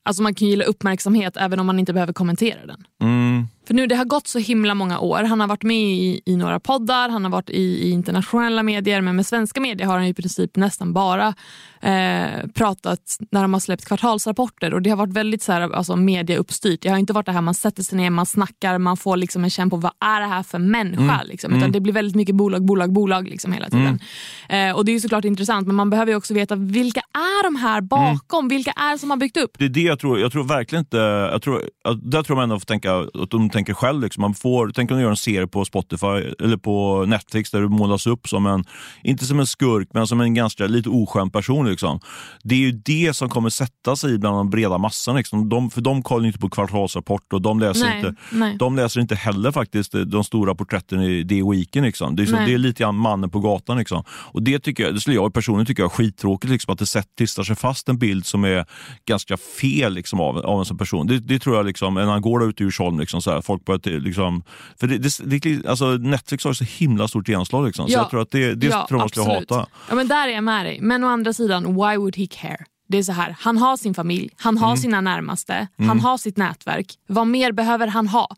[0.04, 2.84] Alltså man kan gilla uppmärksamhet även om man inte behöver kommentera den.
[3.02, 3.46] Mm.
[3.66, 5.22] För nu det har gått så himla många år.
[5.22, 9.00] Han har varit med i, i några poddar, han har varit i, i internationella medier
[9.00, 11.34] men med svenska medier har han i princip nästan bara
[11.80, 15.96] eh, pratat när de har släppt kvartalsrapporter och det har varit väldigt så här, alltså,
[15.96, 16.82] mediauppstyrt.
[16.82, 19.44] Det har inte varit det här man sätter sig ner, man snackar, man får liksom
[19.44, 21.22] en känn på vad är det här för människa.
[21.22, 21.56] Liksom.
[21.56, 24.00] Utan det blir väldigt mycket bolag, bolag, bolag liksom hela tiden.
[24.48, 27.44] Eh, och det är ju såklart intressant men man behöver ju också veta vilka är
[27.44, 28.48] de här bakom?
[28.48, 29.58] Vilka är det som har byggt upp?
[29.58, 30.20] Det är det jag tror.
[30.20, 30.96] Jag tror verkligen inte...
[31.32, 34.02] Jag tror, att där tror man ändå får tänka, att de tänker själv.
[34.02, 34.20] Liksom.
[34.20, 36.06] Man får, tänk om de gör en serie på Spotify
[36.40, 38.64] eller på Netflix där du målas upp som en,
[39.02, 41.66] inte som en skurk, men som en ganska lite oskön person.
[41.66, 42.00] Liksom.
[42.42, 45.16] Det är ju det som kommer sätta sig bland den breda massan.
[45.16, 45.48] Liksom.
[45.48, 48.56] De, för de kollar inte på kvartalsrapport och de läser, Nej, inte, nej.
[48.58, 51.84] de läser inte heller faktiskt de stora porträtten i det weeken.
[51.84, 52.16] Liksom.
[52.16, 53.78] Det, är så, det är lite grann mannen på gatan.
[53.78, 54.04] Liksom.
[54.08, 57.06] Och det, tycker jag, det skulle jag personligen tycka är skittråkigt, liksom, att det sätt,
[57.46, 58.66] sig fast en bild som är
[59.06, 61.06] ganska fel liksom, av, av en sån person.
[61.06, 63.41] Det, det tror jag, liksom, när han går där ute i Djursholm, liksom, så här,
[63.42, 64.42] folk börjar liksom,
[64.80, 67.66] för det, det, det, alltså, Netflix har så himla stort genomslag.
[67.66, 67.98] Liksom, så Ja.
[67.98, 69.66] jag tror att det, det tror jag man skulle hata.
[69.88, 70.78] Ja, men där är jag med dig.
[70.80, 72.64] Men å andra sidan, why would he care?
[72.88, 74.62] Det är så här, han har sin familj, han Mm.
[74.62, 76.86] har sina närmaste, han har sitt nätverk.
[77.06, 78.36] Vad mer behöver han ha?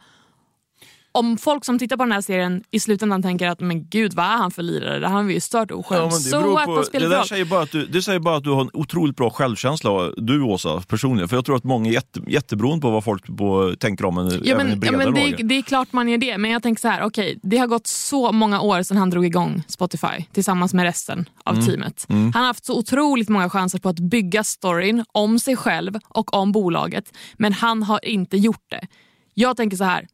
[1.19, 4.27] Om folk som tittar på den här serien i slutändan tänker att men gud vad
[4.27, 5.99] är han för lirare, det här vi ju stört oskön.
[5.99, 7.29] Ja, så på, vad spelar det, där roll?
[7.29, 10.43] säger bara att du, det säger bara att du har en otroligt bra självkänsla, du
[10.43, 11.29] Åsa, personligen.
[11.29, 14.31] För jag tror att många är jätte, jätteberoende på vad folk på, tänker om en,
[14.31, 16.63] Ja, även men, ja, bredare men det, det är klart man gör det, men jag
[16.63, 20.25] tänker så här, okej, det har gått så många år sedan han drog igång Spotify
[20.33, 21.67] tillsammans med resten av Mm.
[21.67, 22.07] teamet.
[22.09, 26.35] Han har haft så otroligt många chanser på att bygga storyn om sig själv och
[26.35, 28.87] om bolaget, men han har inte gjort det.
[29.35, 30.07] Jag tänker så här,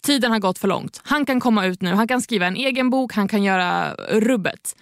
[0.00, 1.00] tiden har gått för långt.
[1.04, 4.76] Han kan komma ut nu, han kan skriva en egen bok, han kan göra rubbet.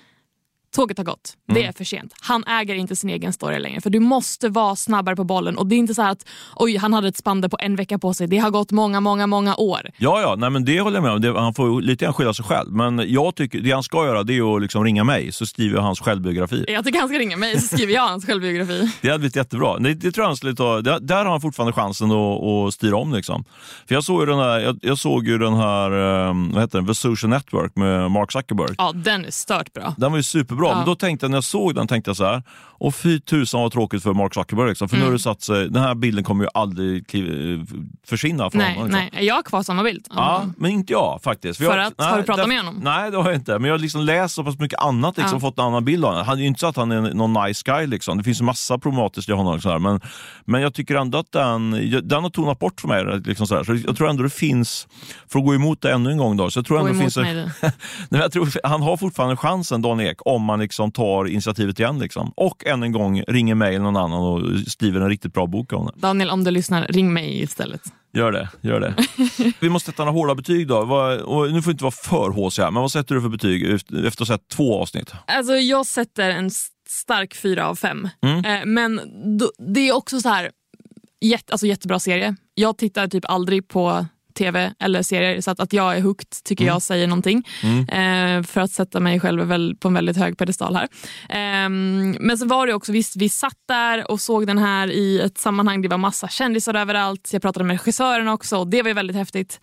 [0.76, 1.32] Tåget har gått.
[1.48, 1.68] Det Mm.
[1.68, 2.12] är för sent.
[2.20, 3.80] Han äger inte sin egen story längre.
[3.80, 5.58] För Du måste vara snabbare på bollen.
[5.58, 6.26] Och Det är inte så att
[6.56, 8.26] oj, han hade ett spann på en vecka på sig.
[8.26, 9.80] Det har gått många, många, många år.
[9.98, 11.20] Ja, ja, nej, men det håller jag med om.
[11.20, 12.72] Det, han får lite grann skylla sig själv.
[12.72, 15.76] Men jag tycker, det han ska göra det är att liksom ringa mig, så skriver
[15.76, 16.64] jag hans självbiografi.
[16.68, 18.90] Jag tycker han ska ringa mig så skriver jag hans självbiografi.
[19.00, 19.78] Det hade blivit jättebra.
[19.78, 22.74] Det, det tror jag han skulle ta, där, där har han fortfarande chansen att, att
[22.74, 23.12] styra om.
[23.14, 23.44] Liksom.
[23.88, 26.78] För jag såg ju den här, jag, jag såg ju den här um, vad heter
[26.78, 26.86] den?
[26.86, 28.74] The Social Network med Mark Zuckerberg.
[28.78, 29.94] Ja, den är stört bra.
[29.96, 30.22] Den var ju
[30.58, 30.76] superbra, Ja.
[30.76, 32.42] men då tänkte jag när jag såg den tänkte jag så här.
[32.80, 34.68] Och fy tusan vad tråkigt för Mark Zuckerberg.
[34.68, 34.88] Liksom.
[34.88, 37.66] För nu har det satt sig, den här bilden kommer ju aldrig kliv,
[38.06, 38.86] försvinna från Nej, honom.
[38.90, 39.08] Liksom.
[39.12, 40.06] nej, jag har kvar samma bild.
[40.10, 41.58] Ja, men inte jag faktiskt.
[41.58, 42.80] För jag, att- har du pratat där- med honom?
[42.84, 43.52] Nej, det har jag inte.
[43.58, 45.40] Men jag har liksom läst så pass mycket annat liksom, Ja.
[45.40, 46.26] fått en annan bild av honom.
[46.26, 47.86] Han är ju inte så att han är någon nice guy.
[47.86, 48.18] Liksom.
[48.18, 49.60] Det finns en massa problematiskt i honom.
[49.60, 49.78] Så här.
[49.78, 50.00] Men,
[50.44, 51.70] men jag tycker ändå att den,
[52.08, 53.20] den har tonat bort för mig.
[53.24, 53.64] Liksom, så här.
[53.64, 54.88] Så jag tror ändå det finns,
[55.28, 57.16] för att gå emot det ännu en gång, då, så jag tror ändå det finns
[57.16, 57.24] en.
[58.08, 61.98] Nej, jag tror, han har fortfarande chansen, Dan Ek, om man liksom tar initiativet igen.
[61.98, 62.32] Liksom.
[62.36, 65.72] Och än en gång ringer mig eller någon annan och skriver en riktigt bra bok
[65.72, 65.92] om det.
[65.96, 67.82] Daniel, om du lyssnar, ring mig istället.
[68.12, 68.48] Gör det.
[68.60, 68.94] Gör det.
[69.60, 70.78] Vi måste sätta några hårda betyg då.
[71.24, 74.06] Och nu får inte vara för hås här, men vad sätter du för betyg efter,
[74.06, 75.12] att ha sett två avsnitt?
[75.26, 76.50] Alltså, jag sätter en
[76.88, 78.08] stark fyra av fem.
[78.22, 78.44] Mm.
[78.44, 79.00] Eh, men
[79.58, 80.50] det är också så här,
[81.20, 82.36] jätte, alltså, jättebra serie.
[82.54, 84.06] Jag tittar typ aldrig på
[84.38, 85.40] tv eller serier.
[85.40, 86.72] Så att, att jag är hooked tycker Mm.
[86.72, 87.42] jag säger någonting.
[87.88, 90.88] Eh, för att sätta mig själv väl på en väldigt hög pedestal här.
[91.28, 95.20] Ehm, men så var det också, visst vi satt där och såg den här i
[95.20, 95.82] ett sammanhang.
[95.82, 97.28] Det var massa kändisar överallt.
[97.32, 99.60] Jag pratade med regissören också och det var ju väldigt häftigt.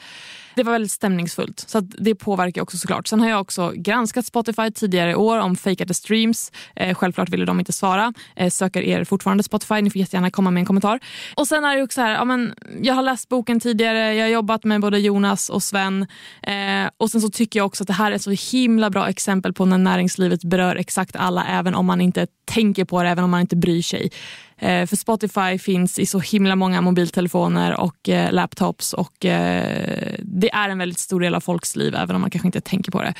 [0.56, 3.08] Det var väldigt stämningsfullt, så att det påverkar också såklart.
[3.08, 6.52] Sen har jag också granskat Spotify tidigare i år om fejkade streams.
[6.76, 8.14] Eh, självklart ville de inte svara.
[8.36, 11.00] Eh, söker er fortfarande Spotify, ni får jättegärna komma med en kommentar.
[11.36, 14.26] Och sen är det också så här, ja, men, jag har läst boken tidigare, jag
[14.26, 16.08] har jobbat med både Jonas och Sven.
[16.44, 19.10] Eh, och sen så tycker jag också att det här är ett så himla bra
[19.10, 23.24] exempel på när näringslivet berör exakt alla, även om man inte tänker på det, även
[23.24, 24.12] om man inte bryr sig.
[24.58, 30.52] Eh, för Spotify finns i så himla många mobiltelefoner och eh, laptops och eh, det
[30.54, 33.02] är en väldigt stor del av folks liv även om man kanske inte tänker på
[33.02, 33.14] det.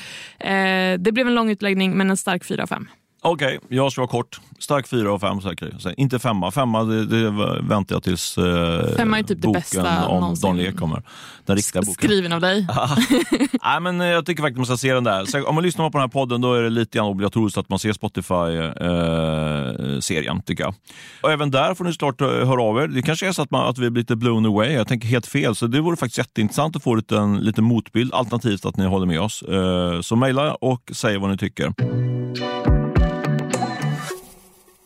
[0.50, 2.88] Eh, det blev en lång utläggning men en stark 4 av 5.
[3.28, 4.40] Okej, jag ska vara kort.
[4.58, 5.80] Stark fyra och fem säkert.
[5.80, 6.50] Så, Inte femma.
[6.50, 7.30] Femma det, det
[7.62, 10.48] väntar jag tills eh, Femma är typ det boken bästa om någonsin.
[10.56, 11.02] Dan Ek kommer.
[11.46, 11.94] Den riktiga boken.
[11.94, 12.66] Skriven av dig.
[13.64, 15.24] Nej, men eh, jag tycker faktiskt man ska se den där.
[15.24, 17.68] Så om man lyssnar på den här podden då är det lite grann obligatoriskt att
[17.68, 20.74] man ser Spotify-serien, tycker jag.
[21.22, 22.88] Och även där får ni snart eh, höra av er.
[22.88, 24.72] Det kanske är så att, man, att vi blir lite blown away.
[24.72, 28.14] Jag tänker helt fel, så det vore faktiskt jätteintressant att få lite, en lite motbild,
[28.14, 29.42] alternativt att ni håller med oss.
[29.42, 31.72] Eh, Så mejla och säg vad ni tycker.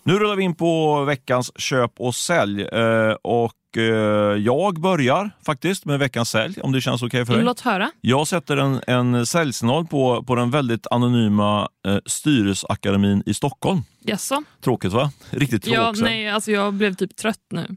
[0.02, 2.62] Nu rullar vi in på veckans köp och sälj.
[2.62, 3.82] Eh, Och eh,
[4.38, 7.44] jag börjar faktiskt med veckans sälj, om det känns okej för dig.
[7.44, 7.90] Låt höra.
[8.00, 13.82] Jag sätter en, en säljsignal på, på den väldigt anonyma eh, Styrelseakademin i Stockholm.
[14.02, 14.42] Jaså?
[14.64, 15.10] Tråkigt va?
[15.30, 16.02] Riktigt Ja, tråkigt.
[16.02, 17.60] nej, alltså jag blev typ trött nu.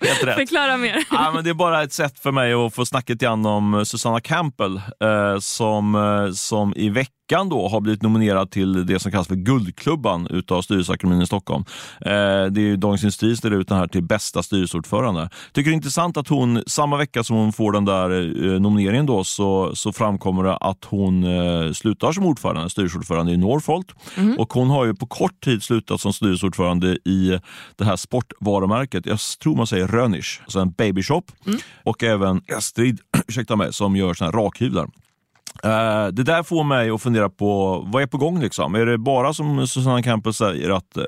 [0.00, 0.34] Helt rätt.
[0.34, 1.04] Förklara mer.
[1.10, 3.84] Ja, men det är bara ett sätt för mig att få snacka lite grann om
[3.86, 9.10] Susanna Campbell eh, som, eh, som i veckan då har blivit nominerad till det som
[9.12, 11.64] kallas för Guldklubban utav Styrelseakademin i Stockholm.
[12.00, 12.10] Eh,
[12.50, 15.30] det är ju Dagens Industri ställer ut den här till bästa styrelseordförande.
[15.52, 18.10] Tycker det är intressant att hon, samma vecka som hon får den där
[18.54, 23.36] eh, nomineringen då, så, så framkommer det att hon eh, slutar som ordförande, styrelseordförande i
[23.36, 23.86] Northvolt.
[24.38, 27.38] Och hon har ju på kort tid slutat som styrelseordförande i
[27.76, 31.32] det här sportvarumärket, jag tror man säger Rönisch, alltså en babyshop.
[31.84, 34.88] Och även Estrid, ursäkta mig, som gör såna här rakhyvlar.
[35.64, 38.40] Eh, det där får mig att fundera på vad är på gång.
[38.40, 38.74] Liksom?
[38.74, 41.04] Är det bara som Susanna Campbell säger att eh,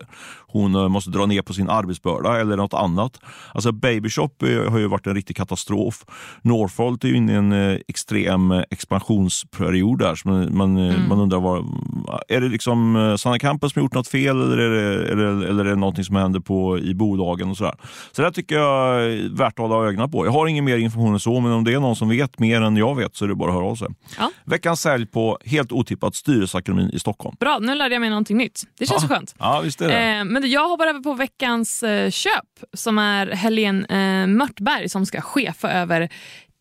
[0.46, 3.20] hon eh, måste dra ner på sin arbetsbörda eller något annat?
[3.52, 6.04] Alltså Babyshop har ju varit en riktig katastrof.
[6.42, 10.14] Northvolt är ju inne i en extrem expansionsperiod där.
[10.14, 11.64] Så man, man, eh, man undrar, vad,
[12.28, 15.64] är det liksom Susanna Campbell som har gjort något fel eller är det, eller, eller
[15.64, 17.50] är det någonting som händer på, i bolagen?
[17.50, 17.74] och sådär.
[18.12, 20.26] Så det tycker jag är värt att hålla ögonen på.
[20.26, 22.62] Jag har ingen mer information än så, men om det är någon som vet mer
[22.62, 23.88] än jag vet så är det bara att höra av sig.
[24.18, 24.30] Ja.
[24.44, 27.36] Veckans sälj på helt otippat Styrelseakademin i Stockholm.
[27.40, 28.62] Bra, nu lärde jag mig någonting nytt.
[28.78, 29.34] Det känns så skönt.
[29.38, 29.94] Ja, visst är det.
[30.18, 32.32] Eh, men jag hoppar över på veckans eh, köp
[32.72, 33.86] som är Helene
[34.22, 36.08] eh, Mörtberg som ska chefa över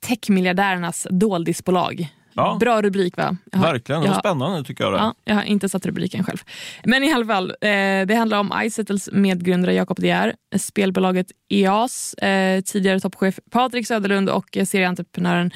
[0.07, 2.07] techmiljardärernas doldisbolag.
[2.36, 2.57] Ja.
[2.59, 3.38] Bra rubrik va?
[3.51, 4.93] Har- Verkligen, det var har- spännande tycker jag.
[4.93, 4.97] Det.
[4.97, 6.38] Ja, jag har inte satt rubriken själv.
[6.83, 7.67] Men i alla fall, eh,
[8.07, 14.29] det handlar om iSettles medgrundare Jakob De Geer, spelbolaget EAS, eh, tidigare toppchef Patrik Söderlund
[14.29, 15.51] och eh, serieentreprenören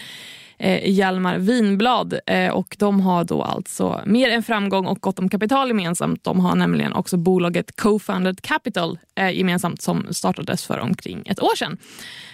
[0.59, 2.19] eh, Hjalmar Winblad.
[2.27, 6.23] Eh, och de har då alltså mer än framgång och gott om kapital gemensamt.
[6.23, 11.55] De har nämligen också bolaget Co-Funded Capital eh, gemensamt som startades för omkring ett år
[11.55, 11.77] sedan.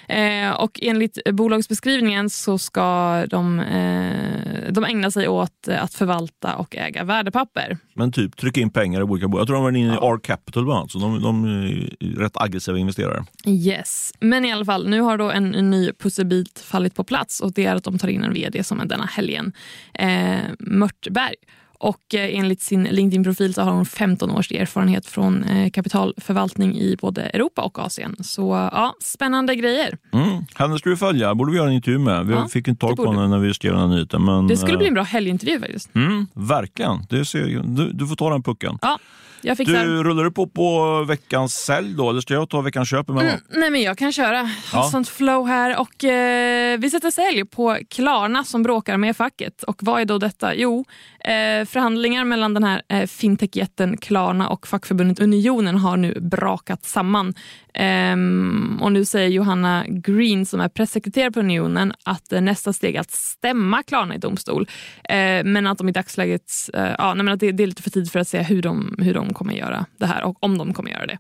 [0.08, 6.76] Eh, och enligt bolagsbeskrivningen så ska de, eh, de ägna sig åt att förvalta och
[6.76, 7.78] äga värdepapper.
[7.94, 9.42] Men typ trycka in pengar i olika bolag.
[9.42, 12.42] Jag tror de var inne i R Capital bland annat, så de, de är rätt
[12.42, 13.26] aggressiva investerare.
[13.46, 17.40] Yes, men i alla fall, nu har då en, en ny pusselbit fallit på plats
[17.40, 19.54] och det är att de tar en vd som är denna helgen
[19.94, 21.36] eh, Mörtberg.
[21.80, 26.96] Och eh, enligt sin LinkedIn-profil så har hon 15 års erfarenhet från eh, kapitalförvaltning i
[27.02, 28.16] både Europa och Asien.
[28.20, 29.98] Så ja, spännande grejer.
[30.14, 30.46] Mm.
[30.56, 32.26] Henne ska vi följa, borde vi göra en intervju med.
[32.26, 34.26] Vi Ja, fick inte tag på henne när vi skrev den här nyheten.
[34.26, 35.96] Men, Det skulle eh, bli en bra helgintervju faktiskt.
[35.96, 38.78] Mm, verkligen, det ser, du, du får ta den pucken.
[38.82, 39.00] Ja,
[39.44, 39.86] jag fixar.
[39.86, 43.10] Du, rullar du på på veckans sälj då, eller ska jag ta veckans köp?
[43.10, 44.38] Mm, nej men jag kan köra.
[44.38, 44.90] Har Ja.
[44.92, 45.80] sånt flow här.
[45.80, 49.64] Och, eh, vi sätter sälj på Klarna som bråkar med facket.
[49.64, 50.56] Och vad är då detta?
[50.56, 50.86] Jo,
[51.20, 57.34] eh, förhandlingar mellan den här eh, fintechjätten Klarna och fackförbundet Unionen har nu brakat samman.
[57.74, 62.96] Ehm, och nu säger Johanna Green som är pressekreterare på Unionen att eh, nästa steg
[62.96, 64.68] är att stämma Klarna i domstol.
[65.10, 67.82] Eh, men att de i dagsläget, eh, ja, nej, men att det, det är lite
[67.84, 70.58] för tidigt för att säga hur de, hur de kommer göra det här och om
[70.58, 71.18] de kommer göra det.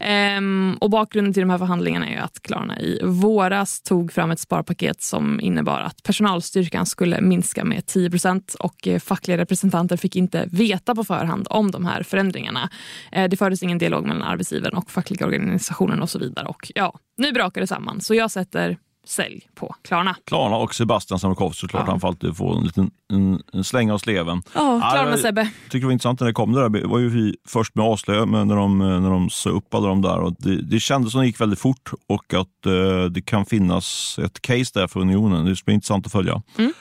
[0.00, 4.40] Ehm, och bakgrunden till de här förhandlingarna är att Klarna i våras tog fram ett
[4.40, 10.16] sparpaket som innebar att personalstyrkan skulle minska med 10 procent och eh, fackliga representanter fick
[10.16, 12.70] inte veta på förhand om de här förändringarna.
[13.12, 16.46] Ehm, det fördes ingen dialog mellan arbetsgivaren och fackliga organisationen och så vidare.
[16.46, 18.00] Och ja, nu brakar det samman.
[18.00, 20.16] Så jag sätter sälj på Klarna.
[20.26, 21.82] Klarna och Sebastian Samukovs såklart.
[21.86, 21.90] Ja.
[21.90, 24.42] Han får alltid få en liten en, en släng av sleven.
[24.54, 25.50] Ja, Ja, Klarna Sebbe.
[25.64, 26.68] tycker det var intressant när det kom det där.
[26.68, 29.88] Det var ju vi först med avslöja men när de, när de sa upp alla
[29.88, 30.18] de där.
[30.18, 34.18] Och det, det kändes som det gick väldigt fort och att eh, det kan finnas
[34.24, 35.44] ett case där för Unionen.
[35.44, 36.42] Det ska bli intressant att följa.
[36.58, 36.72] Mm.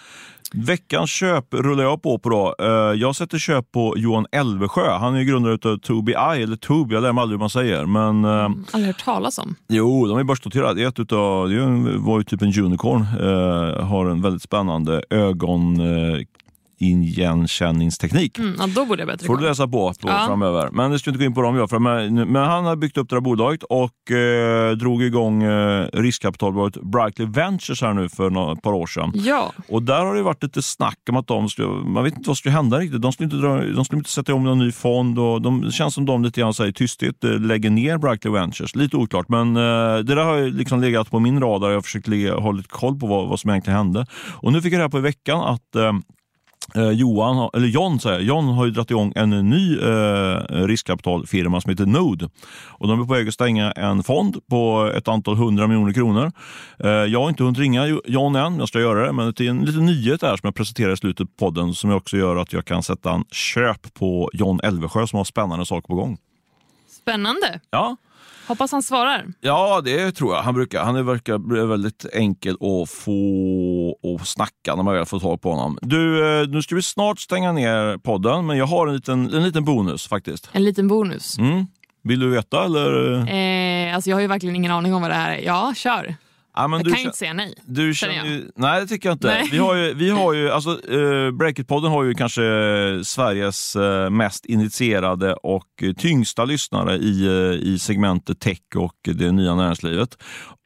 [0.54, 2.30] Veckans köp rullar jag på på.
[2.30, 2.56] Då.
[2.60, 4.98] Eh, jag sätter köp på Johan Elvesjö.
[4.98, 7.86] Han är grundare av Tobii Eye, eller Tobii, jag lär mig aldrig hur man säger.
[7.86, 9.56] Men eh, Aldrig hört talas om.
[9.68, 10.84] Jo, de är börsnoterade.
[10.84, 13.02] Ett utav, det var ju typ en unicorn.
[13.02, 15.82] Eh, har en väldigt spännande ögon
[16.82, 18.38] igenkänningsteknik.
[18.40, 20.24] Mm, ja, då borde jag bättre får du läsa på, på Ja.
[20.28, 20.70] framöver.
[20.72, 22.98] Men det ska inte gå in på dem jag, för men, men han har byggt
[22.98, 28.30] upp det här bolaget och eh, drog igång eh, riskkapitalbolaget Brightly Ventures här nu för
[28.30, 29.12] några, ett par år sedan.
[29.16, 32.30] Ja, Och där har det varit lite snack om att de skulle, man vet inte
[32.30, 33.02] vad som skulle hända riktigt.
[33.02, 35.72] De skulle inte, dra, de skulle inte sätta om någon ny fond och de, det
[35.72, 38.76] känns som de lite grann i tysthet eh, lägger ner Brightly Ventures.
[38.76, 39.62] Lite oklart, men eh,
[39.96, 41.68] det där har liksom legat på min radar.
[41.70, 44.06] Jag har försökt lite koll på vad, vad som egentligen hände.
[44.42, 45.94] Och nu fick jag reda på i veckan att eh,
[46.76, 48.26] Eh, Johan, eller John säger jag.
[48.26, 52.30] John har ju dragit igång en ny eh, riskkapitalfirma som heter Node.
[52.68, 56.32] Och de är på väg att stänga en fond på ett antal hundra miljoner kronor.
[56.80, 59.46] Eh, jag har inte hunnit ringa Jo- John än, jag ska göra det, men det
[59.46, 62.36] är en liten nyhet där som jag presenterar i slutet på podden som också gör
[62.36, 66.18] att jag kan sätta en köp på John Elvesjö som har spännande saker på gång.
[67.02, 67.60] spännande.
[67.72, 67.96] Ja,
[68.48, 69.26] Hoppas han svarar.
[69.42, 70.42] Ja, det tror jag.
[70.42, 70.84] Han brukar.
[70.84, 75.52] Han verkar bli väldigt enkel att få att snacka när man väl får tag på
[75.52, 75.78] honom.
[75.82, 79.44] Du, eh, nu ska vi snart stänga ner podden, men jag har en liten, en
[79.44, 80.50] liten bonus faktiskt.
[80.52, 81.38] En liten bonus.
[81.38, 81.66] Mm.
[82.04, 83.14] Vill du veta eller?
[83.18, 85.42] Eh, alltså jag har ju verkligen ingen aning om vad det här är.
[85.46, 86.16] Ja, kör.
[86.54, 87.54] Ja, men Jag du kan ju inte säga nej.
[87.66, 89.28] Du känner ju, nej, det tycker jag inte.
[89.28, 89.50] Nej.
[89.52, 92.42] Vi har ju, vi har ju alltså, eh, Breakit-podden har ju kanske
[93.04, 99.56] Sveriges eh, mest initierade och tyngsta lyssnare i, eh, i segmentet tech och det nya
[99.56, 100.18] näringslivet.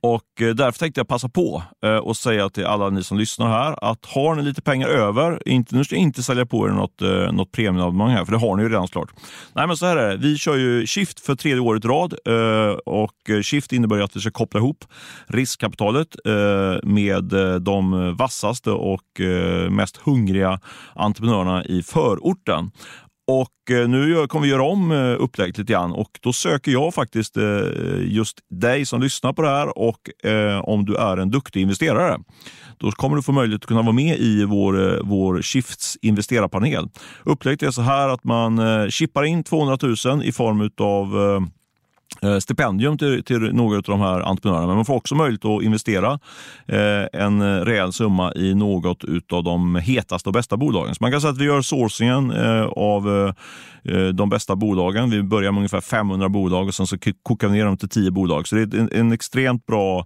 [0.05, 3.47] Och eh, därför tänkte jag passa på att och säga till alla ni som lyssnar
[3.47, 6.71] här att har ni lite pengar över, inte, nu ska jag inte sälja på er
[6.71, 9.09] något, eh, något premieabonnemang här, för det har ni ju redan såklart.
[9.53, 10.17] Nej, men så här är det.
[10.17, 12.13] Vi kör ju Shift för tredje året i rad
[12.85, 14.85] och Shift innebär ju att vi ska koppla ihop
[15.27, 16.07] riskkapitalet
[16.83, 19.01] med de vassaste och
[19.69, 20.59] mest hungriga
[20.95, 22.71] entreprenörerna i förorten.
[23.27, 26.93] Och eh, nu kommer vi göra om eh, upplägget lite grann och då söker jag
[26.93, 27.43] faktiskt eh,
[28.01, 29.99] just dig som lyssnar på det här och
[30.63, 32.17] om du är en duktig investerare.
[32.77, 36.89] Då kommer du få möjlighet att kunna vara med i vår, vår Shifts investerarpanel.
[37.23, 41.15] Upplägget är så här att man chippar in 200 000 i form av
[42.21, 44.67] Eh, stipendium till, till några av de här entreprenörerna.
[44.67, 46.19] Men man får också möjlighet att investera
[46.67, 50.95] eh, en eh, rejäl summa i något av de hetaste och bästa bolagen.
[50.95, 53.33] Så man kan säga att vi gör sourcingen eh, av eh,
[53.95, 55.09] eh de bästa bolagen.
[55.09, 58.11] Vi börjar med ungefär 500 bolag och sen så kokar vi ner dem till 10
[58.11, 58.47] bolag.
[58.47, 60.05] Så det är en, en extremt bra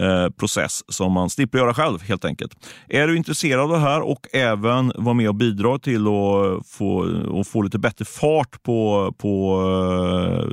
[0.00, 2.52] eh, process som man slipper göra själv helt enkelt.
[2.88, 6.98] Är du intresserad av det här och även vara med och bidra till att få,
[7.28, 9.62] och få lite bättre fart på, på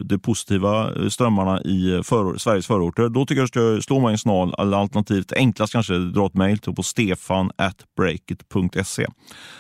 [0.02, 4.12] det positiva strömmarna i för, Sveriges förorter, då tycker jag att du ska slå mig
[4.12, 9.08] en snal eller alternativt enklast kanske dra ett mejl till på stefan.breakit.se.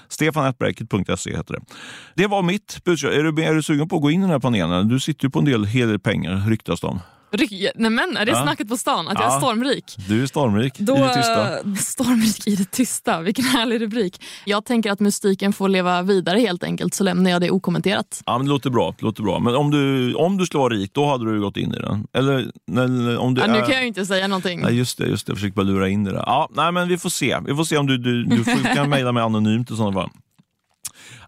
[0.09, 1.59] Stefan.breakit.se heter det.
[2.15, 3.11] Det var mitt budskap.
[3.11, 4.87] Är du, är du sugen på att gå in i den här panelen?
[4.87, 6.99] Du sitter ju på en del, hel del pengar ryktas det om.
[7.31, 8.43] Nej men, är det Ja.
[8.43, 9.07] snacket på stan?
[9.07, 9.35] Att jag Ja.
[9.35, 9.95] är stormrik?
[10.07, 11.57] Du är stormrik Då, i det tysta.
[11.91, 14.21] Stormrik i det tysta, vilken härlig rubrik.
[14.45, 18.21] Jag tänker att mystiken får leva vidare helt enkelt, så lämnar jag det okommenterat.
[18.25, 18.95] Ja, men det låter bra.
[18.99, 19.39] Det låter bra.
[19.39, 22.07] Men om du, om du skulle vara rik, då hade du gått in i den.
[22.13, 23.61] Eller, eller om du Ja, nu är...
[23.61, 24.61] kan jag ju inte säga någonting.
[24.61, 25.05] Nej, just det.
[25.07, 25.31] Just det.
[25.31, 26.23] Jag försöker bara lura in det där.
[26.25, 27.37] Ja, nej, men vi får se.
[27.47, 30.09] Vi får se om du, du, du får, kan mejla mig anonymt i sådana fall.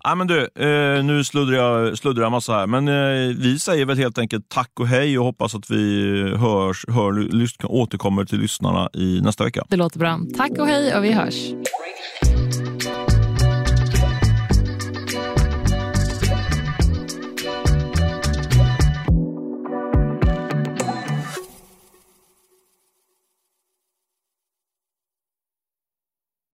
[0.04, 3.86] Ja, men du, eh, nu sluddrar jag, sluddrar jag massa här, men eh, vi säger
[3.86, 8.26] väl helt enkelt tack och hej och hoppas att vi eh, hörs, hör, lys, återkommer
[8.26, 9.64] till lyssnarna i nästa vecka.
[9.70, 10.20] Det låter bra.
[10.38, 11.36] Tack och hej och vi hörs.